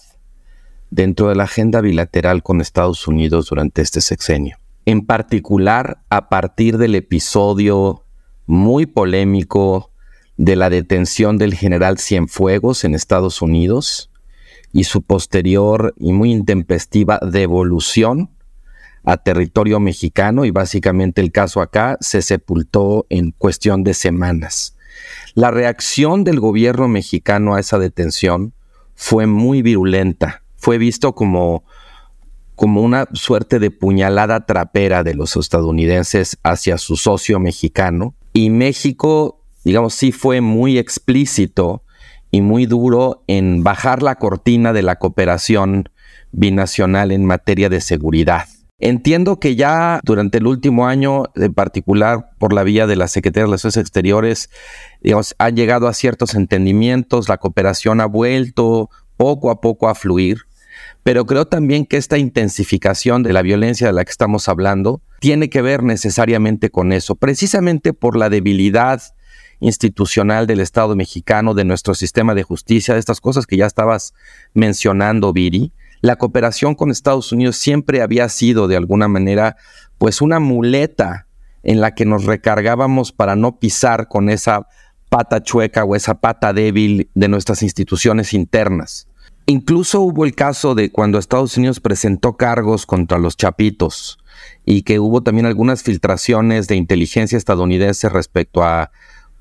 dentro 0.89 1.29
de 1.29 1.35
la 1.35 1.43
agenda 1.43 1.79
bilateral 1.79 2.43
con 2.43 2.59
Estados 2.59 3.07
Unidos 3.07 3.47
durante 3.49 3.81
este 3.81 4.01
sexenio. 4.01 4.57
En 4.85 5.05
particular, 5.05 5.99
a 6.09 6.27
partir 6.27 6.77
del 6.77 6.93
episodio 6.93 8.03
muy 8.47 8.85
polémico 8.85 9.89
de 10.35 10.57
la 10.57 10.69
detención 10.69 11.37
del 11.37 11.53
general 11.53 11.97
Cienfuegos 11.97 12.83
en 12.83 12.93
Estados 12.93 13.41
Unidos 13.41 14.11
y 14.73 14.83
su 14.83 15.01
posterior 15.01 15.93
y 15.97 16.11
muy 16.11 16.33
intempestiva 16.33 17.21
devolución 17.21 18.34
a 19.05 19.17
territorio 19.17 19.79
mexicano 19.79 20.45
y 20.45 20.51
básicamente 20.51 21.21
el 21.21 21.31
caso 21.31 21.61
acá 21.61 21.97
se 22.01 22.21
sepultó 22.21 23.05
en 23.09 23.31
cuestión 23.31 23.83
de 23.83 23.93
semanas. 23.93 24.75
La 25.33 25.51
reacción 25.51 26.23
del 26.23 26.39
gobierno 26.39 26.87
mexicano 26.87 27.55
a 27.55 27.59
esa 27.59 27.77
detención 27.77 28.53
fue 28.95 29.27
muy 29.27 29.61
virulenta 29.61 30.41
fue 30.65 30.79
visto 30.79 31.13
como, 31.13 31.63
como 32.55 32.81
una 32.81 33.07
suerte 33.13 33.59
de 33.59 33.69
puñalada 33.69 34.47
trapera 34.47 35.03
de 35.03 35.13
los 35.13 35.35
estadounidenses 35.35 36.39
hacia 36.41 36.79
su 36.79 36.97
socio 36.97 37.39
mexicano. 37.39 38.15
Y 38.33 38.49
México, 38.49 39.43
digamos, 39.63 39.93
sí 39.93 40.11
fue 40.11 40.41
muy 40.41 40.79
explícito 40.79 41.83
y 42.31 42.41
muy 42.41 42.65
duro 42.65 43.23
en 43.27 43.63
bajar 43.63 44.01
la 44.01 44.15
cortina 44.15 44.73
de 44.73 44.81
la 44.81 44.95
cooperación 44.95 45.89
binacional 46.31 47.11
en 47.11 47.25
materia 47.25 47.69
de 47.69 47.79
seguridad. 47.79 48.45
Entiendo 48.85 49.39
que 49.39 49.55
ya 49.55 49.99
durante 50.03 50.37
el 50.37 50.45
último 50.45 50.85
año, 50.85 51.23
en 51.33 51.55
particular 51.55 52.29
por 52.37 52.53
la 52.53 52.61
vía 52.61 52.85
de 52.85 52.95
la 52.95 53.07
Secretaría 53.07 53.45
de 53.45 53.47
Relaciones 53.47 53.77
Exteriores, 53.77 54.51
digamos, 55.01 55.33
han 55.39 55.55
llegado 55.55 55.87
a 55.87 55.93
ciertos 55.95 56.35
entendimientos, 56.35 57.27
la 57.27 57.39
cooperación 57.39 57.99
ha 57.99 58.05
vuelto 58.05 58.91
poco 59.17 59.49
a 59.49 59.59
poco 59.59 59.89
a 59.89 59.95
fluir, 59.95 60.41
pero 61.01 61.25
creo 61.25 61.47
también 61.47 61.87
que 61.87 61.97
esta 61.97 62.19
intensificación 62.19 63.23
de 63.23 63.33
la 63.33 63.41
violencia 63.41 63.87
de 63.87 63.93
la 63.93 64.05
que 64.05 64.11
estamos 64.11 64.47
hablando 64.49 65.01
tiene 65.19 65.49
que 65.49 65.63
ver 65.63 65.81
necesariamente 65.81 66.69
con 66.69 66.93
eso, 66.93 67.15
precisamente 67.15 67.91
por 67.91 68.15
la 68.15 68.29
debilidad 68.29 69.01
institucional 69.61 70.45
del 70.45 70.59
Estado 70.59 70.95
mexicano, 70.95 71.55
de 71.55 71.65
nuestro 71.65 71.95
sistema 71.95 72.35
de 72.35 72.43
justicia, 72.43 72.93
de 72.93 72.99
estas 72.99 73.19
cosas 73.19 73.47
que 73.47 73.57
ya 73.57 73.65
estabas 73.65 74.13
mencionando, 74.53 75.33
Viri. 75.33 75.73
La 76.05 76.17
cooperación 76.17 76.75
con 76.75 76.91
Estados 76.91 77.31
Unidos 77.31 77.57
siempre 77.57 78.03
había 78.03 78.29
sido 78.29 78.67
de 78.67 78.75
alguna 78.75 79.07
manera 79.07 79.57
pues 79.97 80.21
una 80.21 80.39
muleta 80.39 81.25
en 81.63 81.81
la 81.81 81.95
que 81.95 82.05
nos 82.05 82.25
recargábamos 82.25 83.11
para 83.11 83.35
no 83.35 83.57
pisar 83.57 84.07
con 84.07 84.29
esa 84.29 84.67
pata 85.09 85.41
chueca 85.41 85.83
o 85.83 85.95
esa 85.95 86.21
pata 86.21 86.53
débil 86.53 87.09
de 87.15 87.27
nuestras 87.27 87.63
instituciones 87.63 88.35
internas. 88.35 89.07
Incluso 89.47 89.99
hubo 90.01 90.25
el 90.25 90.35
caso 90.35 90.75
de 90.75 90.91
cuando 90.91 91.17
Estados 91.17 91.57
Unidos 91.57 91.79
presentó 91.79 92.37
cargos 92.37 92.85
contra 92.85 93.17
los 93.17 93.35
chapitos 93.35 94.19
y 94.63 94.83
que 94.83 94.99
hubo 94.99 95.23
también 95.23 95.47
algunas 95.47 95.81
filtraciones 95.81 96.67
de 96.67 96.75
inteligencia 96.75 97.35
estadounidense 97.35 98.09
respecto 98.09 98.63
a 98.63 98.91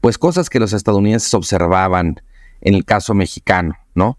pues 0.01 0.17
cosas 0.17 0.49
que 0.49 0.61
los 0.61 0.73
estadounidenses 0.73 1.35
observaban 1.35 2.23
en 2.63 2.73
el 2.73 2.87
caso 2.87 3.13
mexicano, 3.13 3.77
¿no? 3.95 4.17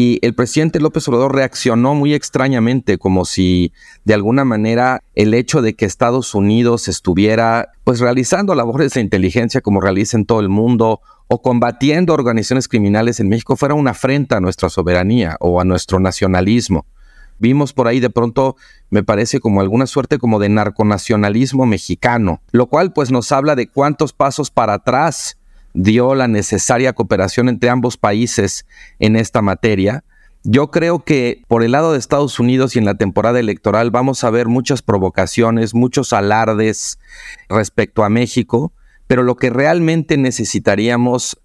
Y 0.00 0.20
el 0.22 0.32
presidente 0.32 0.78
López 0.78 1.08
Obrador 1.08 1.34
reaccionó 1.34 1.96
muy 1.96 2.14
extrañamente, 2.14 2.98
como 2.98 3.24
si 3.24 3.72
de 4.04 4.14
alguna 4.14 4.44
manera 4.44 5.02
el 5.16 5.34
hecho 5.34 5.60
de 5.60 5.74
que 5.74 5.86
Estados 5.86 6.36
Unidos 6.36 6.86
estuviera 6.86 7.72
pues 7.82 7.98
realizando 7.98 8.54
labores 8.54 8.94
de 8.94 9.00
inteligencia 9.00 9.60
como 9.60 9.80
realiza 9.80 10.16
en 10.16 10.24
todo 10.24 10.38
el 10.38 10.50
mundo 10.50 11.00
o 11.26 11.42
combatiendo 11.42 12.14
organizaciones 12.14 12.68
criminales 12.68 13.18
en 13.18 13.28
México 13.28 13.56
fuera 13.56 13.74
una 13.74 13.90
afrenta 13.90 14.36
a 14.36 14.40
nuestra 14.40 14.68
soberanía 14.68 15.36
o 15.40 15.60
a 15.60 15.64
nuestro 15.64 15.98
nacionalismo. 15.98 16.86
Vimos 17.40 17.72
por 17.72 17.88
ahí 17.88 17.98
de 17.98 18.10
pronto, 18.10 18.54
me 18.90 19.02
parece 19.02 19.40
como 19.40 19.60
alguna 19.60 19.88
suerte 19.88 20.18
como 20.18 20.38
de 20.38 20.48
narconacionalismo 20.48 21.66
mexicano, 21.66 22.40
lo 22.52 22.68
cual 22.68 22.92
pues 22.92 23.10
nos 23.10 23.32
habla 23.32 23.56
de 23.56 23.66
cuántos 23.66 24.12
pasos 24.12 24.52
para 24.52 24.74
atrás 24.74 25.38
dio 25.74 26.14
la 26.14 26.28
necesaria 26.28 26.92
cooperación 26.92 27.48
entre 27.48 27.70
ambos 27.70 27.96
países 27.96 28.66
en 28.98 29.16
esta 29.16 29.42
materia. 29.42 30.04
Yo 30.44 30.70
creo 30.70 31.04
que 31.04 31.42
por 31.48 31.62
el 31.62 31.72
lado 31.72 31.92
de 31.92 31.98
Estados 31.98 32.38
Unidos 32.38 32.74
y 32.74 32.78
en 32.78 32.84
la 32.84 32.94
temporada 32.94 33.40
electoral 33.40 33.90
vamos 33.90 34.24
a 34.24 34.30
ver 34.30 34.46
muchas 34.46 34.82
provocaciones, 34.82 35.74
muchos 35.74 36.12
alardes 36.12 36.98
respecto 37.48 38.04
a 38.04 38.08
México, 38.08 38.72
pero 39.06 39.22
lo 39.22 39.36
que 39.36 39.50
realmente 39.50 40.16
necesitaríamos 40.16 41.38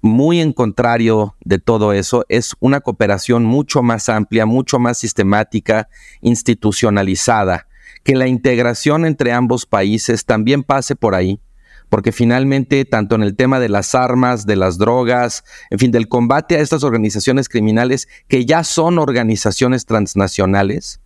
muy 0.00 0.40
en 0.40 0.52
contrario 0.52 1.36
de 1.44 1.58
todo 1.58 1.92
eso, 1.92 2.24
es 2.28 2.54
una 2.60 2.80
cooperación 2.80 3.44
mucho 3.44 3.82
más 3.82 4.08
amplia, 4.08 4.46
mucho 4.46 4.78
más 4.78 4.98
sistemática, 4.98 5.88
institucionalizada, 6.20 7.66
que 8.02 8.16
la 8.16 8.26
integración 8.26 9.04
entre 9.04 9.32
ambos 9.32 9.66
países 9.66 10.24
también 10.24 10.62
pase 10.62 10.96
por 10.96 11.14
ahí, 11.14 11.40
porque 11.88 12.12
finalmente, 12.12 12.84
tanto 12.84 13.14
en 13.14 13.22
el 13.22 13.36
tema 13.36 13.60
de 13.60 13.68
las 13.68 13.94
armas, 13.94 14.46
de 14.46 14.56
las 14.56 14.78
drogas, 14.78 15.44
en 15.70 15.78
fin, 15.78 15.92
del 15.92 16.08
combate 16.08 16.56
a 16.56 16.60
estas 16.60 16.82
organizaciones 16.82 17.48
criminales 17.48 18.08
que 18.28 18.44
ya 18.44 18.64
son 18.64 18.98
organizaciones 18.98 19.86
transnacionales, 19.86 21.00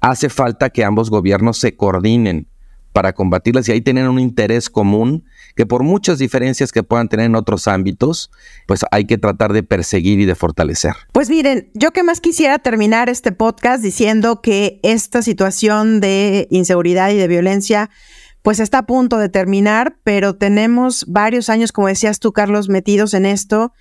hace 0.00 0.28
falta 0.28 0.70
que 0.70 0.84
ambos 0.84 1.10
gobiernos 1.10 1.58
se 1.58 1.76
coordinen 1.76 2.46
para 2.92 3.12
combatirlas 3.12 3.68
y 3.68 3.72
ahí 3.72 3.80
tienen 3.80 4.08
un 4.08 4.18
interés 4.18 4.68
común 4.68 5.24
que 5.54 5.66
por 5.66 5.82
muchas 5.82 6.18
diferencias 6.18 6.72
que 6.72 6.82
puedan 6.82 7.08
tener 7.08 7.26
en 7.26 7.36
otros 7.36 7.68
ámbitos, 7.68 8.30
pues 8.66 8.84
hay 8.90 9.04
que 9.04 9.18
tratar 9.18 9.52
de 9.52 9.62
perseguir 9.62 10.20
y 10.20 10.24
de 10.24 10.34
fortalecer. 10.34 10.94
Pues 11.12 11.30
miren, 11.30 11.70
yo 11.74 11.92
que 11.92 12.02
más 12.02 12.20
quisiera 12.20 12.58
terminar 12.58 13.08
este 13.08 13.32
podcast 13.32 13.82
diciendo 13.82 14.40
que 14.40 14.80
esta 14.82 15.22
situación 15.22 16.00
de 16.00 16.48
inseguridad 16.50 17.10
y 17.10 17.16
de 17.16 17.28
violencia 17.28 17.90
pues 18.42 18.60
está 18.60 18.78
a 18.78 18.86
punto 18.86 19.18
de 19.18 19.28
terminar, 19.28 19.96
pero 20.04 20.36
tenemos 20.36 21.04
varios 21.06 21.48
años, 21.48 21.72
como 21.72 21.88
decías 21.88 22.20
tú, 22.20 22.32
Carlos, 22.32 22.68
metidos 22.68 23.14
en 23.14 23.26
esto 23.26 23.72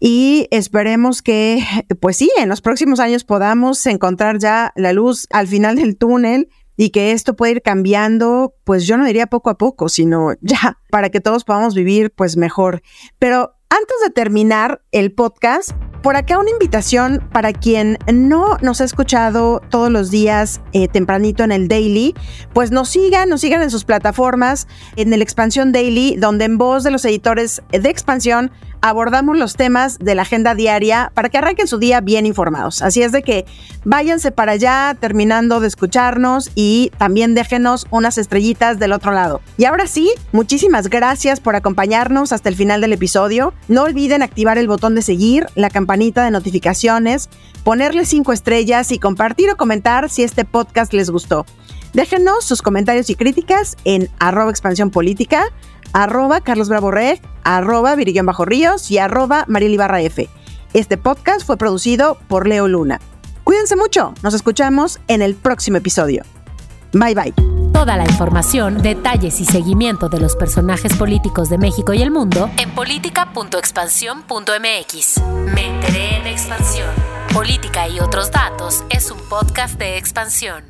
y 0.00 0.48
esperemos 0.50 1.20
que, 1.20 1.62
pues 2.00 2.16
sí, 2.16 2.30
en 2.38 2.48
los 2.48 2.62
próximos 2.62 3.00
años 3.00 3.24
podamos 3.24 3.84
encontrar 3.86 4.38
ya 4.38 4.72
la 4.74 4.94
luz 4.94 5.26
al 5.30 5.46
final 5.46 5.76
del 5.76 5.98
túnel 5.98 6.48
y 6.74 6.88
que 6.88 7.12
esto 7.12 7.36
puede 7.36 7.52
ir 7.52 7.62
cambiando, 7.62 8.54
pues 8.64 8.86
yo 8.86 8.96
no 8.96 9.04
diría 9.04 9.26
poco 9.26 9.50
a 9.50 9.58
poco, 9.58 9.90
sino 9.90 10.32
ya, 10.40 10.78
para 10.90 11.10
que 11.10 11.20
todos 11.20 11.44
podamos 11.44 11.74
vivir 11.74 12.10
pues 12.16 12.38
mejor. 12.38 12.80
Pero 13.18 13.59
antes 13.70 13.96
de 14.02 14.10
terminar 14.10 14.82
el 14.90 15.12
podcast, 15.12 15.70
por 16.02 16.16
acá 16.16 16.38
una 16.38 16.50
invitación 16.50 17.28
para 17.32 17.52
quien 17.52 17.98
no 18.12 18.56
nos 18.62 18.80
ha 18.80 18.84
escuchado 18.84 19.60
todos 19.70 19.90
los 19.90 20.10
días 20.10 20.60
eh, 20.72 20.88
tempranito 20.88 21.44
en 21.44 21.52
el 21.52 21.68
Daily, 21.68 22.14
pues 22.52 22.72
nos 22.72 22.88
sigan, 22.88 23.28
nos 23.28 23.42
sigan 23.42 23.62
en 23.62 23.70
sus 23.70 23.84
plataformas, 23.84 24.66
en 24.96 25.12
el 25.12 25.22
Expansión 25.22 25.72
Daily, 25.72 26.16
donde 26.16 26.46
en 26.46 26.58
voz 26.58 26.82
de 26.82 26.90
los 26.90 27.04
editores 27.04 27.62
de 27.70 27.88
Expansión 27.88 28.50
abordamos 28.80 29.36
los 29.36 29.54
temas 29.54 29.98
de 29.98 30.14
la 30.14 30.22
agenda 30.22 30.54
diaria 30.54 31.12
para 31.14 31.28
que 31.28 31.38
arranquen 31.38 31.66
su 31.66 31.78
día 31.78 32.00
bien 32.00 32.26
informados. 32.26 32.82
Así 32.82 33.02
es 33.02 33.12
de 33.12 33.22
que 33.22 33.46
váyanse 33.84 34.32
para 34.32 34.52
allá 34.52 34.96
terminando 34.98 35.60
de 35.60 35.68
escucharnos 35.68 36.50
y 36.54 36.90
también 36.98 37.34
déjenos 37.34 37.86
unas 37.90 38.18
estrellitas 38.18 38.78
del 38.78 38.92
otro 38.92 39.12
lado. 39.12 39.40
Y 39.56 39.64
ahora 39.64 39.86
sí, 39.86 40.12
muchísimas 40.32 40.88
gracias 40.88 41.40
por 41.40 41.56
acompañarnos 41.56 42.32
hasta 42.32 42.48
el 42.48 42.56
final 42.56 42.80
del 42.80 42.92
episodio. 42.92 43.52
No 43.68 43.82
olviden 43.82 44.22
activar 44.22 44.58
el 44.58 44.68
botón 44.68 44.94
de 44.94 45.02
seguir, 45.02 45.46
la 45.54 45.70
campanita 45.70 46.24
de 46.24 46.30
notificaciones, 46.30 47.28
ponerle 47.64 48.04
cinco 48.04 48.32
estrellas 48.32 48.92
y 48.92 48.98
compartir 48.98 49.50
o 49.50 49.56
comentar 49.56 50.08
si 50.08 50.22
este 50.22 50.44
podcast 50.44 50.92
les 50.92 51.10
gustó. 51.10 51.44
Déjenos 51.92 52.44
sus 52.44 52.62
comentarios 52.62 53.10
y 53.10 53.16
críticas 53.16 53.76
en 53.84 54.08
arroba 54.20 54.52
política 54.92 55.46
arroba 55.92 56.40
Carlos 56.40 56.68
Bravo 56.68 56.90
arroba 57.44 57.94
Virillón 57.94 58.26
Bajo 58.26 58.44
Ríos 58.44 58.90
y 58.90 58.98
arroba 58.98 59.44
Mariel 59.48 59.80
F. 59.80 60.28
Este 60.72 60.96
podcast 60.96 61.46
fue 61.46 61.56
producido 61.56 62.18
por 62.28 62.46
Leo 62.46 62.68
Luna. 62.68 63.00
Cuídense 63.44 63.76
mucho, 63.76 64.14
nos 64.22 64.34
escuchamos 64.34 65.00
en 65.08 65.22
el 65.22 65.34
próximo 65.34 65.78
episodio. 65.78 66.22
Bye 66.92 67.14
bye. 67.14 67.32
Toda 67.72 67.96
la 67.96 68.04
información, 68.04 68.82
detalles 68.82 69.40
y 69.40 69.44
seguimiento 69.44 70.08
de 70.08 70.20
los 70.20 70.36
personajes 70.36 70.94
políticos 70.96 71.48
de 71.48 71.58
México 71.58 71.94
y 71.94 72.02
el 72.02 72.10
mundo 72.10 72.50
en 72.58 72.70
política.expansión.mx. 72.72 75.22
Me 75.54 75.66
enteré 75.66 76.16
en 76.16 76.26
expansión. 76.26 76.88
Política 77.32 77.88
y 77.88 78.00
otros 78.00 78.30
datos 78.30 78.84
es 78.90 79.10
un 79.10 79.18
podcast 79.28 79.78
de 79.78 79.96
expansión. 79.96 80.69